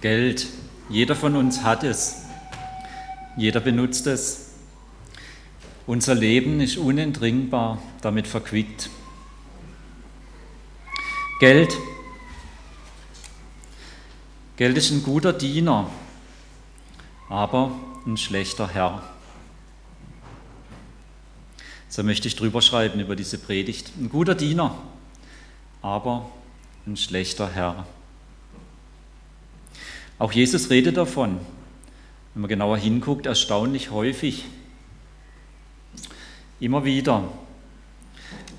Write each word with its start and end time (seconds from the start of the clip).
Geld. 0.00 0.46
Jeder 0.88 1.14
von 1.14 1.36
uns 1.36 1.62
hat 1.62 1.84
es. 1.84 2.22
Jeder 3.36 3.60
benutzt 3.60 4.06
es. 4.06 4.50
Unser 5.86 6.14
Leben 6.14 6.60
ist 6.60 6.78
unentringbar 6.78 7.82
damit 8.00 8.26
verquickt. 8.26 8.88
Geld. 11.38 11.76
Geld 14.56 14.76
ist 14.76 14.90
ein 14.90 15.02
guter 15.02 15.32
Diener, 15.32 15.90
aber 17.28 17.72
ein 18.06 18.16
schlechter 18.16 18.68
Herr. 18.68 19.02
So 21.88 22.02
möchte 22.02 22.28
ich 22.28 22.36
drüber 22.36 22.62
schreiben 22.62 23.00
über 23.00 23.16
diese 23.16 23.38
Predigt. 23.38 23.90
Ein 23.98 24.10
guter 24.10 24.34
Diener, 24.34 24.76
aber 25.82 26.30
ein 26.86 26.96
schlechter 26.96 27.50
Herr. 27.50 27.86
Auch 30.20 30.32
Jesus 30.32 30.68
redet 30.68 30.98
davon, 30.98 31.38
wenn 32.34 32.42
man 32.42 32.48
genauer 32.50 32.76
hinguckt, 32.76 33.24
erstaunlich 33.24 33.90
häufig. 33.90 34.44
Immer 36.60 36.84
wieder. 36.84 37.26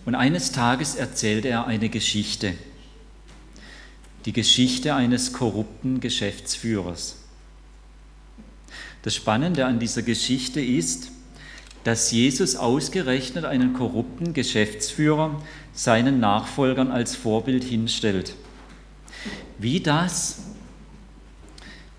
Und 0.08 0.16
eines 0.16 0.52
Tages 0.52 0.96
erzählt 0.96 1.46
er 1.46 1.68
eine 1.68 1.90
Geschichte. 1.90 2.56
Die 4.26 4.34
Geschichte 4.34 4.96
eines 4.96 5.34
korrupten 5.34 6.00
Geschäftsführers. 6.00 7.18
Das 9.04 9.14
Spannende 9.14 9.68
an 9.68 9.78
dieser 9.78 10.02
Geschichte 10.02 10.62
ist, 10.62 11.12
dass 11.84 12.10
Jesus 12.10 12.56
ausgerechnet 12.56 13.46
einen 13.46 13.74
korrupten 13.74 14.34
Geschäftsführer 14.34 15.40
seinen 15.74 16.20
Nachfolgern 16.20 16.92
als 16.92 17.16
Vorbild 17.16 17.64
hinstellt. 17.64 18.34
Wie 19.60 19.80
das 19.80 20.51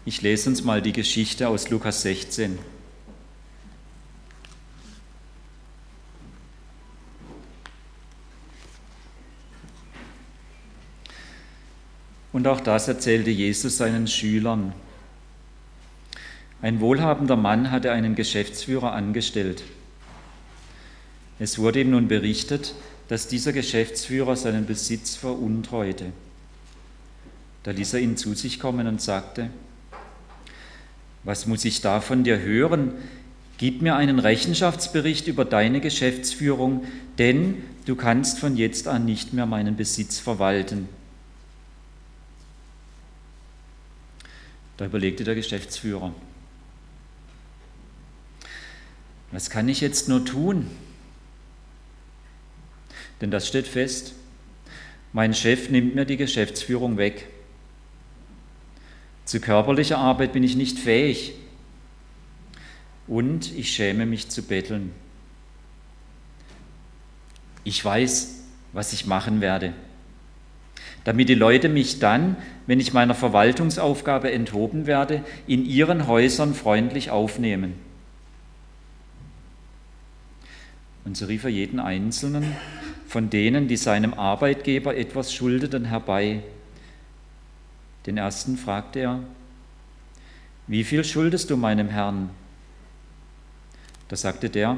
ich 0.05 0.21
lese 0.23 0.51
uns 0.51 0.65
mal 0.65 0.83
die 0.83 0.93
Geschichte 0.93 1.49
aus 1.49 1.71
Lukas 1.71 2.03
16. 2.03 2.59
Und 12.33 12.49
auch 12.49 12.61
das 12.61 12.89
erzählte 12.89 13.31
Jesus 13.31 13.77
seinen 13.77 14.09
Schülern. 14.09 14.73
Ein 16.63 16.81
wohlhabender 16.81 17.37
Mann 17.37 17.71
hatte 17.71 17.93
einen 17.93 18.15
Geschäftsführer 18.15 18.93
angestellt. 18.93 19.63
Es 21.39 21.59
wurde 21.59 21.81
ihm 21.81 21.91
nun 21.91 22.09
berichtet, 22.09 22.75
dass 23.09 23.29
dieser 23.29 23.53
Geschäftsführer 23.53 24.37
seinen 24.37 24.65
Besitz 24.65 25.15
veruntreute. 25.17 26.13
Da 27.63 27.71
ließ 27.71 27.95
er 27.95 28.01
ihn 28.01 28.17
zu 28.17 28.35
sich 28.35 28.59
kommen 28.59 28.87
und 28.87 29.01
sagte, 29.01 29.51
was 31.25 31.47
muss 31.47 31.65
ich 31.65 31.81
da 31.81 32.01
von 32.01 32.25
dir 32.25 32.41
hören? 32.41 32.93
Gib 33.59 33.81
mir 33.81 33.95
einen 33.95 34.19
Rechenschaftsbericht 34.19 35.29
über 35.29 35.45
deine 35.45 35.81
Geschäftsführung, 35.81 36.85
denn 37.19 37.63
du 37.85 37.95
kannst 37.95 38.41
von 38.41 38.57
jetzt 38.57 38.89
an 38.89 39.05
nicht 39.05 39.33
mehr 39.33 39.47
meinen 39.47 39.77
Besitz 39.77 40.19
verwalten. 40.19 40.89
Da 44.77 44.87
überlegte 44.87 45.23
der 45.23 45.37
Geschäftsführer, 45.37 46.13
was 49.31 49.49
kann 49.49 49.69
ich 49.69 49.81
jetzt 49.81 50.09
nur 50.09 50.25
tun? 50.25 50.69
Denn 53.21 53.31
das 53.31 53.47
steht 53.47 53.69
fest, 53.69 54.15
mein 55.13 55.35
Chef 55.35 55.71
nimmt 55.71 55.95
mir 55.95 56.05
die 56.05 56.17
Geschäftsführung 56.17 56.97
weg. 56.97 57.29
Zu 59.33 59.41
körperlicher 59.41 59.97
Arbeit 59.97 60.35
bin 60.35 60.43
ich 60.43 60.57
nicht 60.57 60.79
fähig 60.79 61.33
und 63.07 63.51
ich 63.57 63.71
schäme 63.71 64.05
mich 64.05 64.29
zu 64.29 64.43
betteln. 64.43 64.93
Ich 67.65 67.83
weiß, 67.83 68.43
was 68.75 68.93
ich 68.93 69.07
machen 69.07 69.41
werde, 69.41 69.73
damit 71.05 71.31
die 71.31 71.35
Leute 71.35 71.71
mich 71.71 71.99
dann, 71.99 72.37
wenn 72.67 72.79
ich 72.79 72.93
meiner 72.93 73.15
Verwaltungsaufgabe 73.15 74.31
enthoben 74.31 74.87
werde, 74.87 75.25
in 75.47 75.65
ihren 75.65 76.07
Häusern 76.09 76.53
freundlich 76.53 77.11
aufnehmen. 77.11 77.73
Und 81.07 81.17
so 81.17 81.25
rief 81.25 81.45
er 81.45 81.51
jeden 81.51 81.81
Einzelnen 81.81 82.55
von 83.09 83.31
denen, 83.31 83.67
die 83.67 83.79
seinem 83.79 84.13
Arbeitgeber 84.13 84.95
etwas 84.95 85.33
schuldeten, 85.33 85.87
herbei 85.87 86.43
den 88.07 88.17
ersten 88.17 88.57
fragte 88.57 89.01
er, 89.01 89.21
wie 90.67 90.85
viel 90.85 91.05
schuldest 91.05 91.51
du 91.51 91.57
meinem 91.57 91.89
Herrn? 91.89 92.31
Da 94.09 94.17
sagte 94.17 94.51
der, 94.51 94.77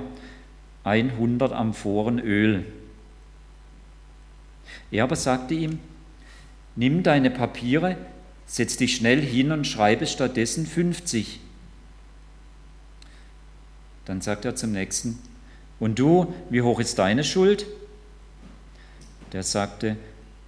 100 0.85 1.53
Amphoren 1.53 2.19
Öl. 2.19 2.65
Er 4.91 5.05
aber 5.05 5.17
sagte 5.17 5.55
ihm, 5.55 5.79
nimm 6.77 7.03
deine 7.03 7.31
Papiere, 7.31 7.97
setz 8.47 8.77
dich 8.77 8.97
schnell 8.97 9.21
hin 9.21 9.53
und 9.53 9.67
schreibe 9.67 10.07
stattdessen 10.07 10.67
50. 10.67 11.41
Dann 14.05 14.21
sagt 14.21 14.45
er 14.45 14.55
zum 14.55 14.73
nächsten, 14.73 15.19
und 15.81 15.99
du, 15.99 16.33
wie 16.51 16.63
hoch 16.63 16.79
ist 16.79 16.99
deine 16.99 17.25
Schuld? 17.25 17.67
Der 19.33 19.43
sagte, 19.43 19.97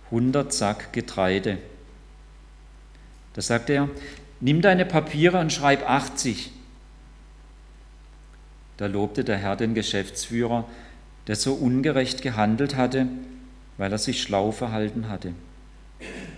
100 0.07 0.53
Sack 0.53 0.93
Getreide. 0.93 1.59
Da 3.37 3.43
sagt 3.43 3.69
er, 3.69 3.91
nimm 4.41 4.63
deine 4.63 4.87
Papiere 4.87 5.39
und 5.39 5.53
schreib 5.53 5.89
80. 5.89 6.51
Da 8.79 8.87
lobte 8.87 9.25
der 9.25 9.37
Herr 9.37 9.57
den 9.57 9.75
Geschäftsführer, 9.75 10.67
der 11.27 11.37
so 11.37 11.53
ungerecht 11.53 12.23
gehandelt 12.23 12.77
hatte, 12.77 13.07
weil 13.77 13.93
er 13.93 13.99
sich 13.99 14.23
schlau 14.23 14.53
verhalten 14.53 15.09
hatte. 15.11 15.33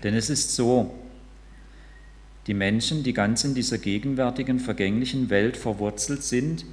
Denn 0.03 0.14
es 0.14 0.28
ist 0.28 0.56
so, 0.56 0.92
die 2.48 2.54
Menschen, 2.54 3.04
die 3.04 3.12
ganz 3.12 3.44
in 3.44 3.54
dieser 3.54 3.78
gegenwärtigen 3.78 4.58
vergänglichen 4.58 5.31
Welt 5.31 5.56
verwurzelt 5.56 6.25
sind, 6.25 6.64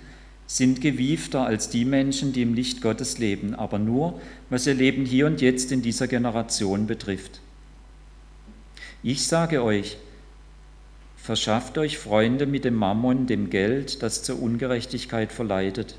sind 0.48 0.82
gewiefter 0.82 1.46
als 1.46 1.70
die 1.70 1.86
Menschen, 1.86 2.34
die 2.34 2.42
im 2.42 2.56
Licht 2.56 2.82
Gottes 2.82 3.20
leben, 3.20 3.54
aber 3.54 3.78
nur, 3.78 4.20
was 4.50 4.66
ihr 4.66 4.74
Leben 4.74 5.06
hier 5.06 5.28
und 5.28 5.42
jetzt 5.42 5.72
in 5.72 5.84
dieser 5.84 6.08
Generation 6.08 6.88
betrifft. 6.88 7.42
Ich 9.04 9.28
sage 9.28 9.64
euch, 9.64 9.98
Verschafft 11.26 11.80
euch 11.80 11.98
Freunde 11.98 12.46
mit 12.46 12.66
dem 12.66 12.76
Mammon, 12.76 13.26
dem 13.26 13.50
Geld, 13.50 14.04
das 14.04 14.22
zur 14.22 14.40
Ungerechtigkeit 14.40 15.32
verleitet. 15.32 15.98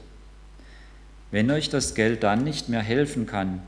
Wenn 1.32 1.50
euch 1.50 1.68
das 1.68 1.96
Geld 1.96 2.22
dann 2.22 2.44
nicht 2.44 2.68
mehr 2.68 2.80
helfen 2.80 3.26
kann, 3.26 3.60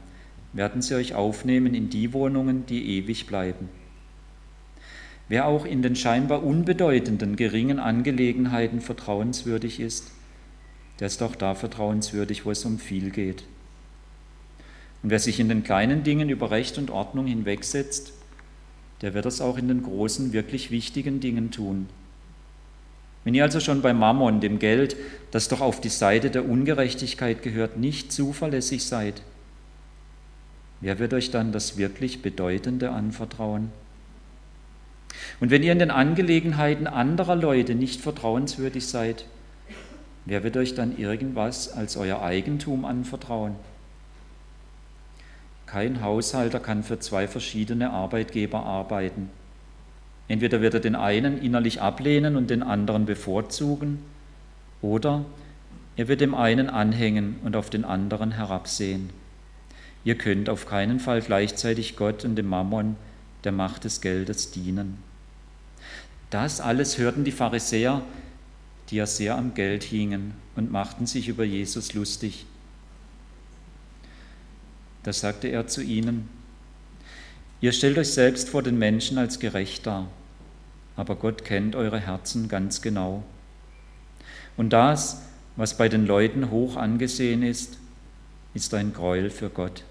werden 0.53 0.83
sie 0.83 0.95
euch 0.95 1.17
aufnehmen 1.17 1.75
in 1.75 1.91
die 1.91 2.13
Wohnungen, 2.13 2.65
die 2.67 2.99
ewig 2.99 3.27
bleiben. 3.27 3.69
Wer 5.27 5.47
auch 5.47 5.65
in 5.65 5.83
den 5.83 5.97
scheinbar 5.97 6.45
unbedeutenden, 6.45 7.35
geringen 7.35 7.81
Angelegenheiten 7.81 8.81
vertrauenswürdig 8.81 9.81
ist, 9.81 10.13
der 11.01 11.09
ist 11.09 11.21
auch 11.25 11.35
da 11.35 11.57
vertrauenswürdig, 11.57 12.47
wo 12.47 12.53
es 12.53 12.65
um 12.65 12.79
viel 12.79 13.11
geht. 13.11 13.43
Und 15.03 15.11
wer 15.11 15.19
sich 15.19 15.41
in 15.41 15.49
den 15.49 15.65
kleinen 15.65 16.05
Dingen 16.05 16.29
über 16.29 16.53
Recht 16.53 16.79
und 16.79 16.93
Ordnung 16.93 17.27
hinwegsetzt, 17.27 18.13
der 19.03 19.15
wird 19.15 19.27
das 19.27 19.41
auch 19.41 19.59
in 19.59 19.69
den 19.69 19.83
großen, 19.83 20.33
wirklich 20.33 20.71
wichtigen 20.71 21.21
Dingen 21.21 21.51
tun. 21.51 21.89
Wenn 23.25 23.35
ihr 23.35 23.45
also 23.45 23.61
schon 23.61 23.83
bei 23.83 23.93
Mammon, 23.93 24.41
dem 24.41 24.59
Geld, 24.59 24.97
das 25.31 25.49
doch 25.49 25.61
auf 25.61 25.81
die 25.81 25.89
Seite 25.89 26.31
der 26.31 26.49
Ungerechtigkeit 26.49 27.43
gehört, 27.43 27.77
nicht 27.77 28.13
zuverlässig 28.13 28.85
seid, 28.85 29.23
wer 30.81 30.99
wird 30.99 31.13
euch 31.13 31.31
dann 31.31 31.53
das 31.53 31.77
wirklich 31.77 32.23
Bedeutende 32.23 32.91
anvertrauen? 32.91 33.71
Und 35.41 35.51
wenn 35.51 35.63
ihr 35.63 35.73
in 35.73 35.79
den 35.79 35.91
Angelegenheiten 35.91 36.87
anderer 36.87 37.37
Leute 37.37 37.75
nicht 37.75 38.01
vertrauenswürdig 38.01 38.87
seid, 38.87 39.27
wer 40.25 40.43
wird 40.43 40.57
euch 40.57 40.75
dann 40.75 40.97
irgendwas 40.97 41.73
als 41.73 41.97
euer 41.97 42.23
Eigentum 42.23 42.85
anvertrauen? 42.85 43.57
Kein 45.71 46.01
Haushalter 46.01 46.61
kann 46.61 46.83
für 46.83 46.99
zwei 46.99 47.29
verschiedene 47.29 47.91
Arbeitgeber 47.91 48.65
arbeiten. 48.65 49.29
Entweder 50.27 50.63
wird 50.63 50.73
er 50.73 50.81
den 50.81 50.97
einen 50.97 51.43
innerlich 51.43 51.83
ablehnen 51.83 52.37
und 52.37 52.49
den 52.49 52.63
anderen 52.63 53.05
bevorzugen, 53.05 53.99
oder 54.81 55.27
er 55.97 56.09
wird 56.09 56.23
dem 56.23 56.35
einen 56.35 56.71
anhängen 56.71 57.37
und 57.45 57.55
auf 57.55 57.69
den 57.69 57.85
anderen 57.85 58.33
herabsehen. 58.33 59.11
Ihr 60.05 60.15
könnt 60.15 60.49
auf 60.49 60.67
keinen 60.67 61.01
Fall 61.01 61.21
gleichzeitig 61.21 61.97
Gott 61.97 62.25
und 62.25 62.37
dem 62.37 62.47
Mammon, 62.47 62.97
der 63.45 63.53
Macht 63.53 63.85
des 63.85 64.01
Geldes, 64.01 64.51
dienen. 64.51 64.97
Das 66.31 66.63
alles 66.63 66.97
hörten 66.97 67.25
die 67.25 67.33
Pharisäer, 67.33 68.01
die 68.89 68.97
ja 68.97 69.07
sehr 69.07 69.37
am 69.37 69.53
Geld 69.53 69.85
hingen 69.85 70.33
und 70.57 70.73
machten 70.73 71.05
sich 71.05 71.29
über 71.29 71.45
Jesus 71.45 71.93
lustig. 71.93 72.47
Da 75.03 75.13
sagte 75.13 75.49
er 75.49 75.67
zu 75.67 75.83
ihnen, 75.83 76.29
ihr 77.61 77.73
stellt 77.73 77.99
euch 77.99 78.13
selbst 78.13 78.49
vor 78.49 78.63
den 78.63 78.79
Menschen 78.79 79.19
als 79.19 79.39
gerecht 79.39 79.87
dar, 79.87 80.09
aber 80.97 81.17
Gott 81.17 81.45
kennt 81.45 81.77
eure 81.77 82.01
Herzen 82.01 82.49
ganz 82.49 82.83
genau. 82.83 83.23
Und 84.57 84.71
das, 84.71 85.23
was 85.57 85.77
bei 85.77 85.89
den 85.89 86.07
Leuten 86.07 86.51
hoch 86.51 86.77
angesehen 86.77 87.43
ist, 87.43 87.79
ist 88.55 88.75
ein 88.75 88.93
Gräuel 88.93 89.31
für 89.31 89.51
Gott. 89.51 89.85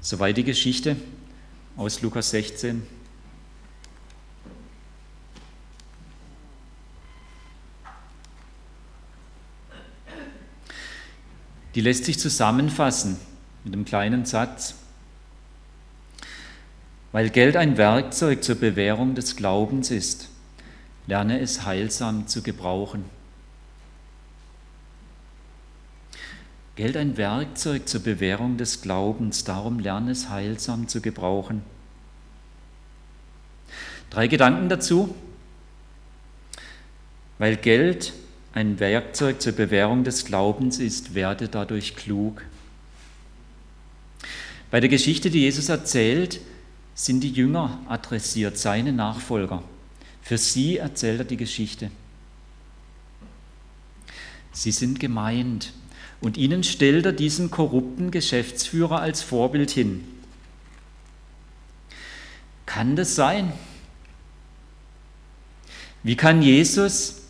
Soweit 0.00 0.36
die 0.36 0.44
Geschichte 0.44 0.96
aus 1.76 2.02
Lukas 2.02 2.30
16. 2.30 2.82
Die 11.74 11.80
lässt 11.80 12.04
sich 12.04 12.18
zusammenfassen 12.18 13.18
mit 13.64 13.74
einem 13.74 13.84
kleinen 13.84 14.24
Satz. 14.24 14.74
Weil 17.12 17.30
Geld 17.30 17.56
ein 17.56 17.76
Werkzeug 17.76 18.42
zur 18.44 18.56
Bewährung 18.56 19.14
des 19.14 19.36
Glaubens 19.36 19.90
ist, 19.90 20.28
lerne 21.06 21.40
es 21.40 21.64
heilsam 21.64 22.26
zu 22.26 22.42
gebrauchen. 22.42 23.04
Geld 26.76 26.96
ein 26.96 27.16
Werkzeug 27.16 27.88
zur 27.88 28.02
Bewährung 28.02 28.56
des 28.56 28.82
Glaubens, 28.82 29.42
darum 29.42 29.80
lerne 29.80 30.12
es 30.12 30.28
heilsam 30.28 30.86
zu 30.86 31.00
gebrauchen. 31.00 31.62
Drei 34.10 34.28
Gedanken 34.28 34.68
dazu. 34.68 35.14
Weil 37.38 37.56
Geld 37.56 38.12
ein 38.58 38.80
Werkzeug 38.80 39.40
zur 39.40 39.52
Bewährung 39.52 40.02
des 40.02 40.24
Glaubens 40.24 40.80
ist, 40.80 41.14
werde 41.14 41.46
dadurch 41.46 41.94
klug. 41.94 42.42
Bei 44.72 44.80
der 44.80 44.88
Geschichte, 44.88 45.30
die 45.30 45.42
Jesus 45.42 45.68
erzählt, 45.68 46.40
sind 46.92 47.20
die 47.20 47.30
Jünger 47.30 47.80
adressiert, 47.88 48.58
seine 48.58 48.92
Nachfolger. 48.92 49.62
Für 50.22 50.38
sie 50.38 50.78
erzählt 50.78 51.20
er 51.20 51.24
die 51.24 51.36
Geschichte. 51.36 51.92
Sie 54.50 54.72
sind 54.72 54.98
gemeint 54.98 55.72
und 56.20 56.36
ihnen 56.36 56.64
stellt 56.64 57.06
er 57.06 57.12
diesen 57.12 57.52
korrupten 57.52 58.10
Geschäftsführer 58.10 59.00
als 59.00 59.22
Vorbild 59.22 59.70
hin. 59.70 60.02
Kann 62.66 62.96
das 62.96 63.14
sein? 63.14 63.52
Wie 66.02 66.16
kann 66.16 66.42
Jesus 66.42 67.27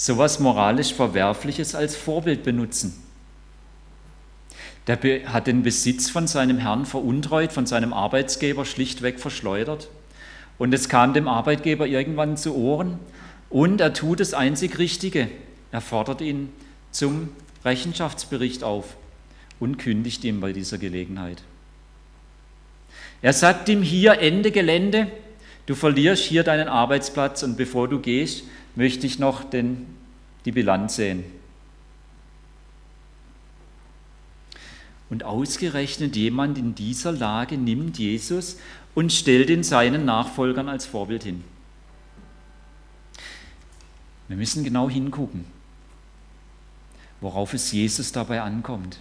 sowas 0.00 0.40
moralisch 0.40 0.94
Verwerfliches 0.94 1.74
als 1.74 1.94
Vorbild 1.94 2.42
benutzen? 2.42 2.94
Der 4.86 4.98
hat 5.30 5.46
den 5.46 5.62
Besitz 5.62 6.08
von 6.08 6.26
seinem 6.26 6.56
Herrn 6.56 6.86
veruntreut, 6.86 7.52
von 7.52 7.66
seinem 7.66 7.92
Arbeitsgeber 7.92 8.64
schlichtweg 8.64 9.20
verschleudert. 9.20 9.90
Und 10.58 10.72
es 10.72 10.88
kam 10.88 11.12
dem 11.12 11.28
Arbeitgeber 11.28 11.86
irgendwann 11.86 12.38
zu 12.38 12.56
Ohren 12.56 12.98
und 13.50 13.82
er 13.82 13.92
tut 13.92 14.20
das 14.20 14.32
einzig 14.32 14.78
Richtige. 14.78 15.28
Er 15.70 15.82
fordert 15.82 16.22
ihn 16.22 16.50
zum 16.90 17.28
Rechenschaftsbericht 17.66 18.64
auf 18.64 18.96
und 19.60 19.76
kündigt 19.76 20.24
ihm 20.24 20.40
bei 20.40 20.54
dieser 20.54 20.78
Gelegenheit. 20.78 21.42
Er 23.20 23.34
sagt 23.34 23.68
ihm 23.68 23.82
hier 23.82 24.18
Ende 24.18 24.50
Gelände, 24.50 25.08
du 25.66 25.74
verlierst 25.74 26.24
hier 26.24 26.42
deinen 26.42 26.68
Arbeitsplatz 26.68 27.42
und 27.42 27.58
bevor 27.58 27.86
du 27.86 28.00
gehst, 28.00 28.44
möchte 28.74 29.06
ich 29.06 29.18
noch 29.18 29.44
den, 29.44 29.86
die 30.44 30.52
Bilanz 30.52 30.96
sehen. 30.96 31.24
Und 35.08 35.24
ausgerechnet 35.24 36.14
jemand 36.14 36.56
in 36.56 36.74
dieser 36.74 37.10
Lage 37.10 37.58
nimmt 37.58 37.98
Jesus 37.98 38.58
und 38.94 39.12
stellt 39.12 39.50
ihn 39.50 39.64
seinen 39.64 40.04
Nachfolgern 40.04 40.68
als 40.68 40.86
Vorbild 40.86 41.24
hin. 41.24 41.42
Wir 44.28 44.36
müssen 44.36 44.62
genau 44.62 44.88
hingucken, 44.88 45.44
worauf 47.20 47.52
es 47.52 47.72
Jesus 47.72 48.12
dabei 48.12 48.42
ankommt. 48.42 49.00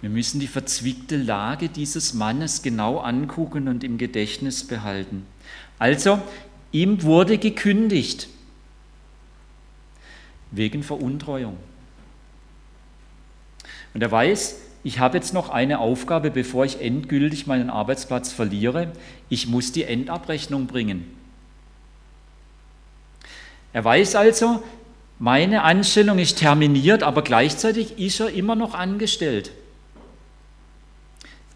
Wir 0.00 0.10
müssen 0.10 0.38
die 0.38 0.46
verzwickte 0.46 1.16
Lage 1.16 1.68
dieses 1.68 2.14
Mannes 2.14 2.62
genau 2.62 2.98
angucken 2.98 3.66
und 3.66 3.82
im 3.82 3.98
Gedächtnis 3.98 4.64
behalten. 4.64 5.26
Also, 5.78 6.22
ihm 6.74 7.04
wurde 7.04 7.38
gekündigt 7.38 8.28
wegen 10.50 10.82
Veruntreuung. 10.82 11.56
Und 13.94 14.02
er 14.02 14.10
weiß, 14.10 14.60
ich 14.82 14.98
habe 14.98 15.16
jetzt 15.16 15.32
noch 15.32 15.50
eine 15.50 15.78
Aufgabe, 15.78 16.32
bevor 16.32 16.64
ich 16.64 16.80
endgültig 16.80 17.46
meinen 17.46 17.70
Arbeitsplatz 17.70 18.32
verliere. 18.32 18.92
Ich 19.28 19.46
muss 19.46 19.70
die 19.70 19.84
Endabrechnung 19.84 20.66
bringen. 20.66 21.16
Er 23.72 23.84
weiß 23.84 24.16
also, 24.16 24.62
meine 25.20 25.62
Anstellung 25.62 26.18
ist 26.18 26.38
terminiert, 26.38 27.04
aber 27.04 27.22
gleichzeitig 27.22 27.98
ist 27.98 28.18
er 28.18 28.30
immer 28.30 28.56
noch 28.56 28.74
angestellt. 28.74 29.52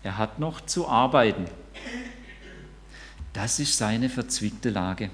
Er 0.05 0.17
hat 0.17 0.39
noch 0.39 0.61
zu 0.61 0.89
arbeiten. 0.89 1.47
Das 3.39 3.61
ist 3.61 3.79
seine 3.79 4.09
verzwickte 4.09 4.69
Lage. 4.69 5.11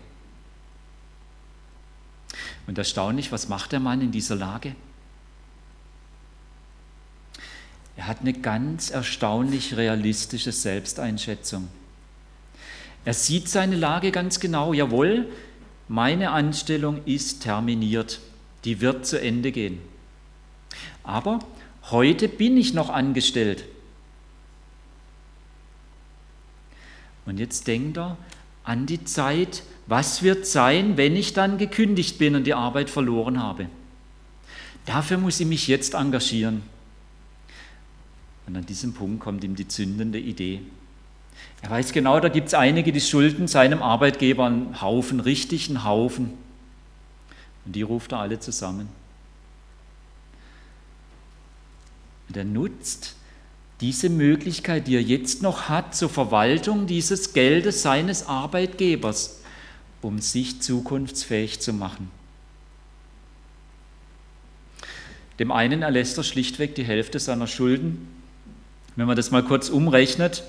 Und 2.67 2.79
erstaunlich, 2.79 3.31
was 3.33 3.51
macht 3.51 3.73
der 3.73 3.81
Mann 3.81 4.01
in 4.01 4.13
dieser 4.13 4.35
Lage? 4.35 4.75
Er 7.99 8.07
hat 8.07 8.23
eine 8.23 8.33
ganz 8.33 8.89
erstaunlich 8.89 9.77
realistische 9.77 10.53
Selbsteinschätzung. 10.53 11.69
Er 13.05 13.13
sieht 13.13 13.51
seine 13.51 13.77
Lage 13.77 14.11
ganz 14.11 14.41
genau. 14.41 14.73
Jawohl, 14.73 15.31
meine 15.87 16.31
Anstellung 16.31 17.05
ist 17.05 17.43
terminiert. 17.43 18.21
Die 18.65 18.81
wird 18.81 19.05
zu 19.05 19.21
Ende 19.21 19.53
gehen. 19.53 19.81
Aber 21.03 21.41
heute 21.91 22.29
bin 22.29 22.57
ich 22.57 22.73
noch 22.73 22.89
angestellt. 22.89 23.67
Und 27.27 27.39
jetzt 27.39 27.67
denkt 27.67 27.97
er 27.97 28.17
an 28.65 28.87
die 28.87 29.05
Zeit, 29.05 29.63
was 29.87 30.23
wird 30.23 30.47
sein, 30.47 30.97
wenn 30.97 31.17
ich 31.17 31.33
dann 31.33 31.59
gekündigt 31.59 32.19
bin 32.19 32.37
und 32.37 32.45
die 32.45 32.55
Arbeit 32.55 32.91
verloren 32.91 33.43
habe. 33.43 33.69
Dafür 34.87 35.19
muss 35.19 35.41
ich 35.41 35.47
mich 35.47 35.67
jetzt 35.69 35.95
engagieren. 35.95 36.63
Und 38.47 38.57
an 38.57 38.67
diesem 38.67 38.93
Punkt 38.93 39.21
kommt 39.21 39.45
ihm 39.45 39.57
die 39.57 39.69
zündende 39.69 40.19
Idee. 40.19 40.61
Er 41.63 41.71
weiß 41.71 41.93
genau, 41.93 42.21
da 42.21 42.29
gibt 42.29 42.49
es 42.49 42.55
einige, 42.55 42.93
die 42.93 43.01
schulden 43.01 43.49
seinem 43.49 43.83
Arbeitgeber 43.83 44.45
einen 44.45 44.81
Haufen, 44.83 45.21
richtig 45.21 45.69
einen 45.69 45.85
Haufen. 45.85 46.33
Und 47.65 47.75
die 47.75 47.83
ruft 47.83 48.13
er 48.13 48.19
alle 48.19 48.39
zusammen. 48.39 48.89
Und 52.29 52.37
er 52.37 52.45
nutzt 52.45 53.17
diese 53.81 54.09
Möglichkeit, 54.09 54.87
die 54.87 54.97
er 54.97 55.03
jetzt 55.03 55.43
noch 55.43 55.69
hat, 55.69 55.95
zur 55.95 56.09
Verwaltung 56.09 56.87
dieses 56.87 57.33
Geldes 57.33 57.83
seines 57.83 58.27
Arbeitgebers, 58.27 59.41
um 60.01 60.21
sich 60.21 60.63
zukunftsfähig 60.63 61.61
zu 61.61 61.73
machen. 61.73 62.11
Dem 65.39 65.51
einen 65.51 65.83
erlässt 65.83 66.17
er 66.17 66.25
schlichtweg 66.25 66.75
die 66.75 66.85
Hälfte 66.85 67.19
seiner 67.19 67.49
Schulden 67.49 68.07
wenn 68.97 69.07
man 69.07 69.17
das 69.17 69.31
mal 69.31 69.43
kurz 69.43 69.69
umrechnet, 69.69 70.45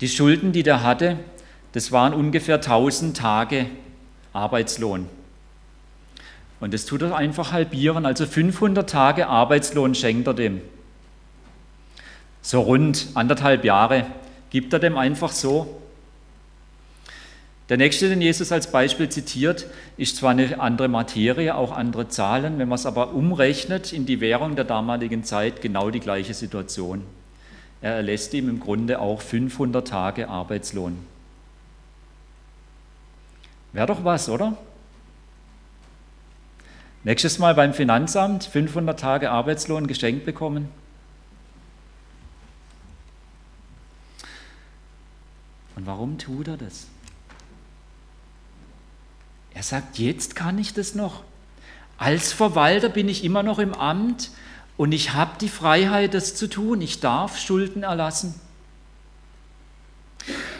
die 0.00 0.08
Schulden, 0.08 0.52
die 0.52 0.62
der 0.62 0.82
hatte, 0.82 1.18
das 1.72 1.92
waren 1.92 2.14
ungefähr 2.14 2.56
1000 2.56 3.16
Tage 3.16 3.66
Arbeitslohn. 4.32 5.06
Und 6.60 6.74
das 6.74 6.86
tut 6.86 7.02
er 7.02 7.16
einfach 7.16 7.52
halbieren, 7.52 8.06
also 8.06 8.26
500 8.26 8.88
Tage 8.88 9.26
Arbeitslohn 9.26 9.94
schenkt 9.94 10.26
er 10.26 10.34
dem. 10.34 10.60
So 12.48 12.62
rund 12.62 13.08
anderthalb 13.12 13.62
Jahre 13.62 14.06
gibt 14.48 14.72
er 14.72 14.78
dem 14.78 14.96
einfach 14.96 15.32
so. 15.32 15.82
Der 17.68 17.76
nächste, 17.76 18.08
den 18.08 18.22
Jesus 18.22 18.52
als 18.52 18.72
Beispiel 18.72 19.10
zitiert, 19.10 19.66
ist 19.98 20.16
zwar 20.16 20.30
eine 20.30 20.58
andere 20.58 20.88
Materie, 20.88 21.54
auch 21.54 21.72
andere 21.72 22.08
Zahlen, 22.08 22.58
wenn 22.58 22.70
man 22.70 22.76
es 22.76 22.86
aber 22.86 23.12
umrechnet 23.12 23.92
in 23.92 24.06
die 24.06 24.22
Währung 24.22 24.56
der 24.56 24.64
damaligen 24.64 25.24
Zeit, 25.24 25.60
genau 25.60 25.90
die 25.90 26.00
gleiche 26.00 26.32
Situation. 26.32 27.04
Er 27.82 27.96
erlässt 27.96 28.32
ihm 28.32 28.48
im 28.48 28.60
Grunde 28.60 28.98
auch 28.98 29.20
500 29.20 29.86
Tage 29.86 30.30
Arbeitslohn. 30.30 30.96
Wäre 33.74 33.88
doch 33.88 34.04
was, 34.04 34.30
oder? 34.30 34.56
Nächstes 37.04 37.38
Mal 37.38 37.54
beim 37.54 37.74
Finanzamt 37.74 38.44
500 38.44 38.98
Tage 38.98 39.30
Arbeitslohn 39.30 39.86
geschenkt 39.86 40.24
bekommen. 40.24 40.70
Und 45.78 45.86
warum 45.86 46.18
tut 46.18 46.48
er 46.48 46.56
das? 46.56 46.88
Er 49.54 49.62
sagt, 49.62 50.00
jetzt 50.00 50.34
kann 50.34 50.58
ich 50.58 50.74
das 50.74 50.96
noch. 50.96 51.22
Als 51.98 52.32
Verwalter 52.32 52.88
bin 52.88 53.08
ich 53.08 53.22
immer 53.22 53.44
noch 53.44 53.60
im 53.60 53.72
Amt 53.74 54.32
Und 54.76 54.90
ich 54.90 55.12
habe 55.12 55.38
die 55.40 55.48
Freiheit, 55.48 56.14
das 56.14 56.34
zu 56.34 56.48
tun. 56.48 56.80
Ich 56.80 56.98
darf 56.98 57.38
Schulden 57.38 57.84
erlassen. 57.84 58.34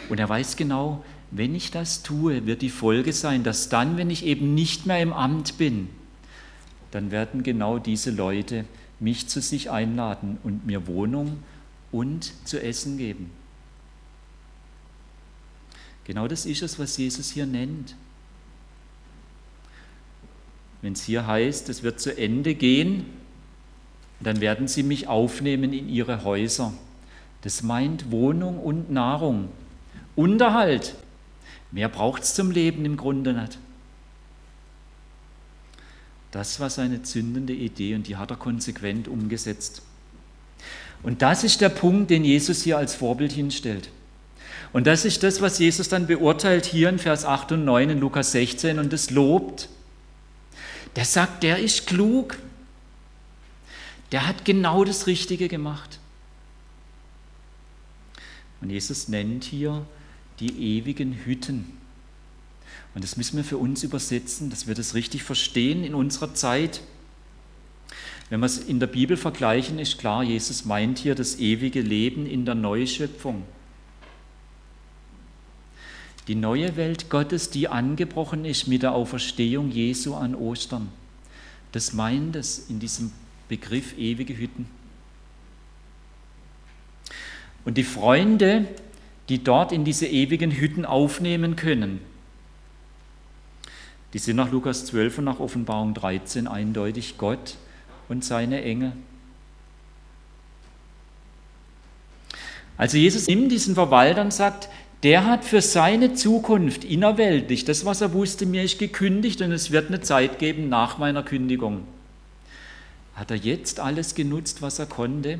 Und 0.07 0.21
er 0.21 0.29
weiß 0.29 0.55
genau, 0.55 1.03
wenn 1.31 1.53
ich 1.53 1.69
das 1.69 2.01
tue, 2.01 2.45
wird 2.45 2.61
die 2.61 2.69
Folge 2.69 3.11
sein, 3.11 3.43
dass 3.43 3.67
dann, 3.67 3.97
wenn 3.97 4.09
ich 4.09 4.25
eben 4.25 4.55
nicht 4.55 4.85
mehr 4.85 5.01
im 5.01 5.11
Amt 5.11 5.57
bin, 5.57 5.89
dann 6.91 7.11
werden 7.11 7.43
genau 7.43 7.77
diese 7.77 8.11
Leute 8.11 8.63
mich 9.01 9.27
zu 9.27 9.41
sich 9.41 9.69
einladen 9.69 10.37
und 10.43 10.65
mir 10.65 10.87
Wohnung 10.87 11.43
und 11.91 12.31
zu 12.47 12.63
essen 12.63 12.97
geben. 12.97 13.31
Genau 16.09 16.27
das 16.27 16.47
ist 16.47 16.63
es, 16.63 16.79
was 16.79 16.97
Jesus 16.97 17.29
hier 17.29 17.45
nennt. 17.45 17.95
Wenn 20.81 20.93
es 20.93 21.03
hier 21.03 21.27
heißt, 21.27 21.69
es 21.69 21.83
wird 21.83 21.99
zu 21.99 22.17
Ende 22.17 22.55
gehen, 22.55 23.05
dann 24.19 24.41
werden 24.41 24.67
sie 24.67 24.81
mich 24.81 25.07
aufnehmen 25.07 25.71
in 25.71 25.87
ihre 25.87 26.23
Häuser. 26.23 26.73
Das 27.43 27.61
meint 27.61 28.09
Wohnung 28.09 28.57
und 28.57 28.89
Nahrung. 28.89 29.49
Unterhalt. 30.15 30.95
Mehr 31.69 31.89
braucht 31.89 32.23
es 32.23 32.33
zum 32.33 32.49
Leben 32.49 32.85
im 32.85 32.97
Grunde 32.97 33.33
nicht. 33.33 33.59
Das 36.31 36.59
war 36.59 36.71
seine 36.71 37.03
zündende 37.03 37.53
Idee 37.53 37.93
und 37.93 38.07
die 38.07 38.15
hat 38.15 38.31
er 38.31 38.37
konsequent 38.37 39.07
umgesetzt. 39.07 39.83
Und 41.03 41.21
das 41.21 41.43
ist 41.43 41.61
der 41.61 41.69
Punkt, 41.69 42.09
den 42.09 42.25
Jesus 42.25 42.63
hier 42.63 42.79
als 42.79 42.95
Vorbild 42.95 43.31
hinstellt. 43.31 43.91
Und 44.71 44.85
das 44.85 45.05
ist 45.05 45.23
das, 45.23 45.41
was 45.41 45.57
Jesus 45.57 45.89
dann 45.89 46.05
beurteilt 46.05 46.65
hier 46.65 46.89
in 46.89 46.99
Vers 46.99 47.25
8 47.25 47.53
und 47.53 47.65
9 47.65 47.89
in 47.89 47.99
Lukas 47.99 48.31
16 48.33 48.77
und 48.77 48.93
es 48.93 49.09
lobt. 49.09 49.69
Der 50.95 51.05
sagt, 51.05 51.43
der 51.43 51.59
ist 51.59 51.87
klug. 51.87 52.37
Der 54.11 54.27
hat 54.27 54.45
genau 54.45 54.83
das 54.83 55.07
Richtige 55.07 55.47
gemacht. 55.47 55.99
Und 58.61 58.69
Jesus 58.69 59.07
nennt 59.07 59.43
hier 59.43 59.85
die 60.39 60.77
ewigen 60.77 61.13
Hütten. 61.25 61.77
Und 62.93 63.03
das 63.03 63.17
müssen 63.17 63.37
wir 63.37 63.43
für 63.43 63.57
uns 63.57 63.83
übersetzen, 63.83 64.49
dass 64.49 64.67
wir 64.67 64.75
das 64.75 64.93
richtig 64.93 65.23
verstehen 65.23 65.83
in 65.83 65.93
unserer 65.95 66.33
Zeit. 66.33 66.81
Wenn 68.29 68.39
wir 68.39 68.45
es 68.45 68.57
in 68.57 68.79
der 68.79 68.87
Bibel 68.87 69.17
vergleichen, 69.17 69.79
ist 69.79 69.97
klar, 69.97 70.23
Jesus 70.23 70.65
meint 70.65 70.99
hier 70.99 71.15
das 71.15 71.39
ewige 71.39 71.81
Leben 71.81 72.25
in 72.25 72.45
der 72.45 72.55
Neuschöpfung. 72.55 73.43
Die 76.29 76.35
neue 76.35 76.75
Welt 76.75 77.09
Gottes, 77.09 77.49
die 77.49 77.69
angebrochen 77.69 78.45
ist 78.45 78.67
mit 78.67 78.83
der 78.83 78.93
Auferstehung 78.93 79.71
Jesu 79.71 80.13
an 80.13 80.35
Ostern. 80.35 80.89
Das 81.71 81.93
meint 81.93 82.35
es 82.35 82.69
in 82.69 82.79
diesem 82.79 83.11
Begriff 83.47 83.97
ewige 83.97 84.37
Hütten. 84.37 84.67
Und 87.65 87.77
die 87.77 87.83
Freunde, 87.83 88.67
die 89.27 89.43
dort 89.43 89.71
in 89.71 89.83
diese 89.83 90.05
ewigen 90.05 90.51
Hütten 90.51 90.85
aufnehmen 90.85 91.55
können, 91.55 91.99
die 94.13 94.19
sind 94.19 94.35
nach 94.35 94.51
Lukas 94.51 94.85
12 94.85 95.17
und 95.17 95.23
nach 95.23 95.39
Offenbarung 95.39 95.95
13 95.95 96.47
eindeutig 96.47 97.17
Gott 97.17 97.55
und 98.07 98.23
seine 98.23 98.61
Engel. 98.61 98.91
Also 102.77 102.97
Jesus 102.97 103.25
nimmt 103.25 103.51
diesen 103.51 103.73
Verwalter 103.73 104.21
und 104.21 104.31
sagt, 104.31 104.69
der 105.03 105.25
hat 105.25 105.45
für 105.45 105.61
seine 105.61 106.13
Zukunft 106.13 106.83
innerweltlich, 106.83 107.63
das 107.63 107.85
was 107.85 108.01
er 108.01 108.13
wusste, 108.13 108.45
mir 108.45 108.63
ist 108.63 108.79
gekündigt 108.79 109.41
und 109.41 109.51
es 109.51 109.71
wird 109.71 109.87
eine 109.87 110.01
Zeit 110.01 110.39
geben 110.39 110.67
nach 110.67 110.97
meiner 110.97 111.23
Kündigung. 111.23 111.85
Hat 113.15 113.31
er 113.31 113.37
jetzt 113.37 113.79
alles 113.79 114.15
genutzt, 114.15 114.61
was 114.61 114.79
er 114.79 114.85
konnte, 114.87 115.39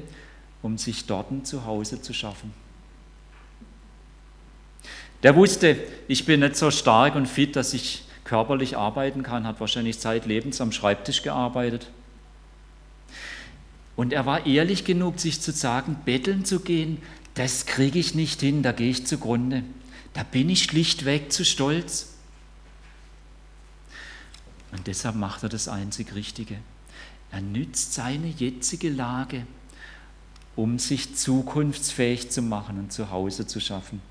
um 0.62 0.78
sich 0.78 1.06
dort 1.06 1.32
ein 1.32 1.46
Zuhause 1.46 2.01
zu 2.01 2.13
schaffen. 2.13 2.54
Der 5.24 5.36
wusste, 5.36 5.78
ich 6.08 6.25
bin 6.25 6.39
nicht 6.39 6.56
so 6.56 6.72
stark 6.72 7.16
und 7.16 7.28
fit, 7.28 7.56
dass 7.58 7.74
ich 7.74 8.04
körperlich 8.24 8.78
arbeiten 8.78 9.24
kann, 9.24 9.46
hat 9.46 9.60
wahrscheinlich 9.60 10.00
zeitlebens 10.00 10.62
am 10.62 10.72
Schreibtisch 10.72 11.24
gearbeitet. 11.24 11.88
Und 13.98 14.13
er 14.13 14.25
war 14.25 14.46
ehrlich 14.46 14.86
genug, 14.86 15.20
sich 15.20 15.42
zu 15.42 15.51
sagen, 15.51 15.98
betteln 16.06 16.46
zu 16.46 16.62
gehen, 16.62 17.01
das 17.39 17.65
kriege 17.65 17.98
ich 17.98 18.15
nicht 18.15 18.41
hin, 18.41 18.63
da 18.63 18.74
gehe 18.74 18.89
ich 18.89 19.08
zugrunde. 19.08 19.63
Da 20.12 20.24
bin 20.24 20.50
ich 20.50 20.63
schlichtweg 20.63 21.31
zu 21.31 21.46
stolz. 21.46 22.10
Und 24.74 24.88
deshalb 24.88 25.15
macht 25.15 25.43
er 25.43 25.48
das 25.48 25.69
einzig 25.69 26.15
Richtige. 26.15 26.58
Er 27.31 27.39
nützt 27.39 27.93
seine 27.93 28.27
jetzige 28.27 28.89
Lage, 28.89 29.48
um 30.58 30.79
sich 30.79 31.15
zukunftsfähig 31.15 32.29
zu 32.29 32.41
machen 32.41 32.77
und 32.77 32.91
zu 32.91 33.10
Hause 33.10 33.48
zu 33.48 33.62
schaffen. 33.62 34.01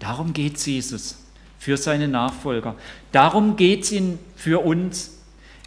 Darum 0.00 0.32
geht 0.32 0.56
es 0.56 0.66
Jesus 0.66 1.18
für 1.60 1.76
seine 1.76 2.08
Nachfolger. 2.08 2.74
Darum 3.12 3.54
geht 3.54 3.84
es 3.84 3.92
ihm 3.92 4.18
für 4.34 4.64
uns. 4.64 5.12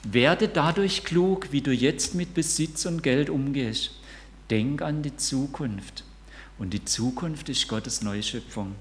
Werde 0.04 0.50
dadurch 0.50 1.06
klug, 1.06 1.54
wie 1.54 1.62
du 1.62 1.72
jetzt 1.72 2.16
mit 2.16 2.34
Besitz 2.34 2.86
und 2.86 3.01
Geld 3.01 3.30
umgehst. 3.30 3.97
Denk 4.50 4.82
an 4.82 5.04
die 5.04 5.16
Zukunft. 5.16 6.04
Und 6.58 6.74
die 6.74 6.86
Zukunft 6.86 7.50
ist 7.50 7.68
Gottes 7.68 8.01
Neuschöpfung. 8.01 8.75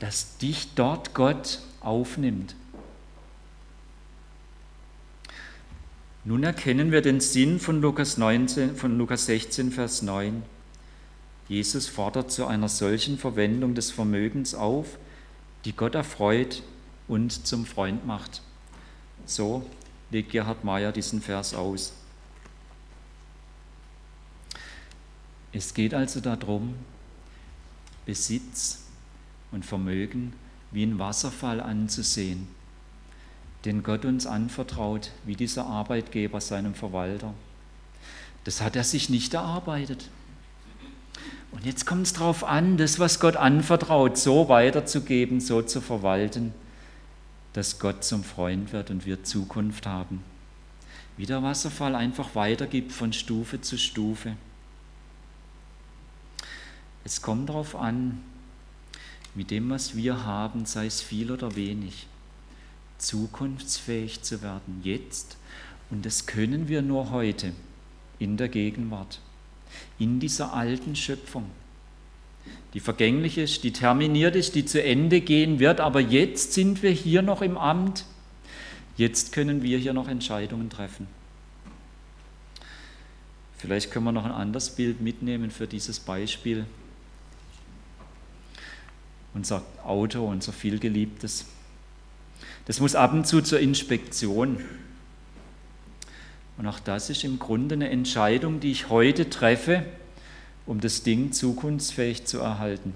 Dass 0.00 0.38
dich 0.38 0.74
dort 0.74 1.14
Gott 1.14 1.60
aufnimmt. 1.80 2.54
Nun 6.24 6.44
erkennen 6.44 6.92
wir 6.92 7.02
den 7.02 7.20
Sinn 7.20 7.58
von 7.58 7.80
Lukas, 7.80 8.16
19, 8.16 8.76
von 8.76 8.96
Lukas 8.96 9.26
16, 9.26 9.72
Vers 9.72 10.02
9. 10.02 10.42
Jesus 11.48 11.88
fordert 11.88 12.30
zu 12.30 12.46
einer 12.46 12.68
solchen 12.68 13.18
Verwendung 13.18 13.74
des 13.74 13.90
Vermögens 13.90 14.54
auf, 14.54 14.98
die 15.64 15.72
Gott 15.72 15.96
erfreut 15.96 16.62
und 17.08 17.46
zum 17.46 17.66
Freund 17.66 18.06
macht. 18.06 18.42
So 19.26 19.66
legt 20.10 20.30
Gerhard 20.30 20.62
Meyer 20.62 20.92
diesen 20.92 21.20
Vers 21.20 21.54
aus. 21.54 21.92
Es 25.52 25.74
geht 25.74 25.92
also 25.92 26.20
darum, 26.20 26.74
Besitz 28.06 28.84
und 29.50 29.64
Vermögen 29.64 30.32
wie 30.70 30.84
ein 30.84 30.98
Wasserfall 30.98 31.60
anzusehen, 31.60 32.48
den 33.64 33.82
Gott 33.82 34.04
uns 34.04 34.26
anvertraut, 34.26 35.10
wie 35.24 35.36
dieser 35.36 35.66
Arbeitgeber 35.66 36.40
seinem 36.40 36.74
Verwalter. 36.74 37.34
Das 38.44 38.60
hat 38.60 38.74
er 38.74 38.84
sich 38.84 39.10
nicht 39.10 39.34
erarbeitet. 39.34 40.08
Und 41.52 41.66
jetzt 41.66 41.84
kommt 41.84 42.06
es 42.06 42.14
darauf 42.14 42.44
an, 42.44 42.78
das, 42.78 42.98
was 42.98 43.20
Gott 43.20 43.36
anvertraut, 43.36 44.16
so 44.16 44.48
weiterzugeben, 44.48 45.40
so 45.40 45.60
zu 45.60 45.82
verwalten, 45.82 46.54
dass 47.52 47.78
Gott 47.78 48.02
zum 48.02 48.24
Freund 48.24 48.72
wird 48.72 48.90
und 48.90 49.04
wir 49.04 49.22
Zukunft 49.22 49.86
haben. 49.86 50.24
Wie 51.18 51.26
der 51.26 51.42
Wasserfall 51.42 51.94
einfach 51.94 52.34
weitergibt 52.34 52.90
von 52.90 53.12
Stufe 53.12 53.60
zu 53.60 53.76
Stufe. 53.76 54.34
Es 57.04 57.22
kommt 57.22 57.48
darauf 57.48 57.74
an, 57.74 58.22
mit 59.34 59.50
dem, 59.50 59.70
was 59.70 59.96
wir 59.96 60.24
haben, 60.24 60.66
sei 60.66 60.86
es 60.86 61.00
viel 61.00 61.30
oder 61.32 61.56
wenig, 61.56 62.06
zukunftsfähig 62.98 64.22
zu 64.22 64.42
werden, 64.42 64.80
jetzt. 64.84 65.36
Und 65.90 66.06
das 66.06 66.26
können 66.26 66.68
wir 66.68 66.82
nur 66.82 67.10
heute, 67.10 67.52
in 68.18 68.36
der 68.36 68.48
Gegenwart 68.48 69.20
in 69.98 70.20
dieser 70.20 70.52
alten 70.52 70.96
Schöpfung, 70.96 71.50
die 72.74 72.80
vergänglich 72.80 73.38
ist, 73.38 73.64
die 73.64 73.72
terminiert 73.72 74.36
ist, 74.36 74.54
die 74.54 74.64
zu 74.64 74.82
Ende 74.82 75.20
gehen 75.20 75.58
wird, 75.58 75.80
aber 75.80 76.00
jetzt 76.00 76.52
sind 76.52 76.82
wir 76.82 76.90
hier 76.90 77.22
noch 77.22 77.42
im 77.42 77.56
Amt, 77.56 78.04
jetzt 78.96 79.32
können 79.32 79.62
wir 79.62 79.78
hier 79.78 79.92
noch 79.92 80.08
Entscheidungen 80.08 80.70
treffen. 80.70 81.06
Vielleicht 83.58 83.92
können 83.92 84.06
wir 84.06 84.12
noch 84.12 84.24
ein 84.24 84.32
anderes 84.32 84.70
Bild 84.70 85.00
mitnehmen 85.00 85.50
für 85.52 85.68
dieses 85.68 86.00
Beispiel. 86.00 86.66
Unser 89.34 89.62
Auto, 89.84 90.26
unser 90.26 90.52
vielgeliebtes. 90.52 91.46
Das 92.66 92.80
muss 92.80 92.94
ab 92.94 93.12
und 93.12 93.26
zu 93.26 93.40
zur 93.40 93.60
Inspektion. 93.60 94.58
Und 96.58 96.66
auch 96.66 96.78
das 96.78 97.10
ist 97.10 97.24
im 97.24 97.38
Grunde 97.38 97.74
eine 97.74 97.90
Entscheidung, 97.90 98.60
die 98.60 98.70
ich 98.70 98.88
heute 98.88 99.30
treffe, 99.30 99.84
um 100.66 100.80
das 100.80 101.02
Ding 101.02 101.32
zukunftsfähig 101.32 102.24
zu 102.24 102.38
erhalten. 102.38 102.94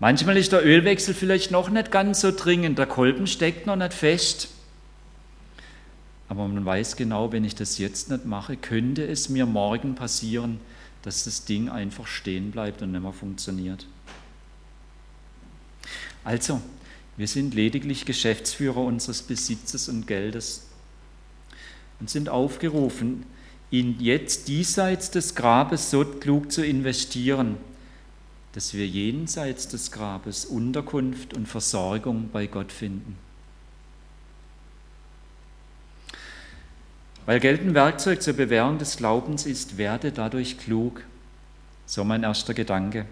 Manchmal 0.00 0.36
ist 0.36 0.52
der 0.52 0.64
Ölwechsel 0.64 1.14
vielleicht 1.14 1.50
noch 1.50 1.70
nicht 1.70 1.90
ganz 1.90 2.20
so 2.20 2.30
dringend, 2.30 2.78
der 2.78 2.86
Kolben 2.86 3.26
steckt 3.26 3.66
noch 3.66 3.76
nicht 3.76 3.94
fest. 3.94 4.48
Aber 6.28 6.48
man 6.48 6.64
weiß 6.64 6.96
genau, 6.96 7.32
wenn 7.32 7.44
ich 7.44 7.54
das 7.54 7.78
jetzt 7.78 8.10
nicht 8.10 8.24
mache, 8.24 8.56
könnte 8.56 9.06
es 9.06 9.28
mir 9.28 9.46
morgen 9.46 9.94
passieren, 9.94 10.58
dass 11.04 11.24
das 11.24 11.44
Ding 11.44 11.68
einfach 11.68 12.06
stehen 12.06 12.50
bleibt 12.50 12.80
und 12.80 12.92
nicht 12.92 13.02
mehr 13.02 13.12
funktioniert. 13.12 13.86
Also, 16.24 16.62
wir 17.18 17.28
sind 17.28 17.54
lediglich 17.54 18.06
Geschäftsführer 18.06 18.78
unseres 18.78 19.22
Besitzes 19.22 19.90
und 19.90 20.06
Geldes 20.06 20.66
und 22.00 22.08
sind 22.08 22.30
aufgerufen, 22.30 23.26
ihn 23.70 23.96
jetzt 24.00 24.48
diesseits 24.48 25.10
des 25.10 25.34
Grabes 25.34 25.90
so 25.90 26.04
klug 26.04 26.50
zu 26.50 26.64
investieren, 26.64 27.58
dass 28.52 28.72
wir 28.72 28.86
jenseits 28.86 29.68
des 29.68 29.90
Grabes 29.90 30.46
Unterkunft 30.46 31.34
und 31.34 31.46
Versorgung 31.46 32.30
bei 32.32 32.46
Gott 32.46 32.72
finden. 32.72 33.16
Weil 37.26 37.40
Geld 37.40 37.62
ein 37.62 37.74
Werkzeug 37.74 38.22
zur 38.22 38.34
Bewährung 38.34 38.78
des 38.78 38.96
Glaubens 38.96 39.46
ist, 39.46 39.78
werde 39.78 40.12
dadurch 40.12 40.58
klug. 40.58 41.02
So 41.86 42.04
mein 42.04 42.22
erster 42.22 42.52
Gedanke. 42.52 43.06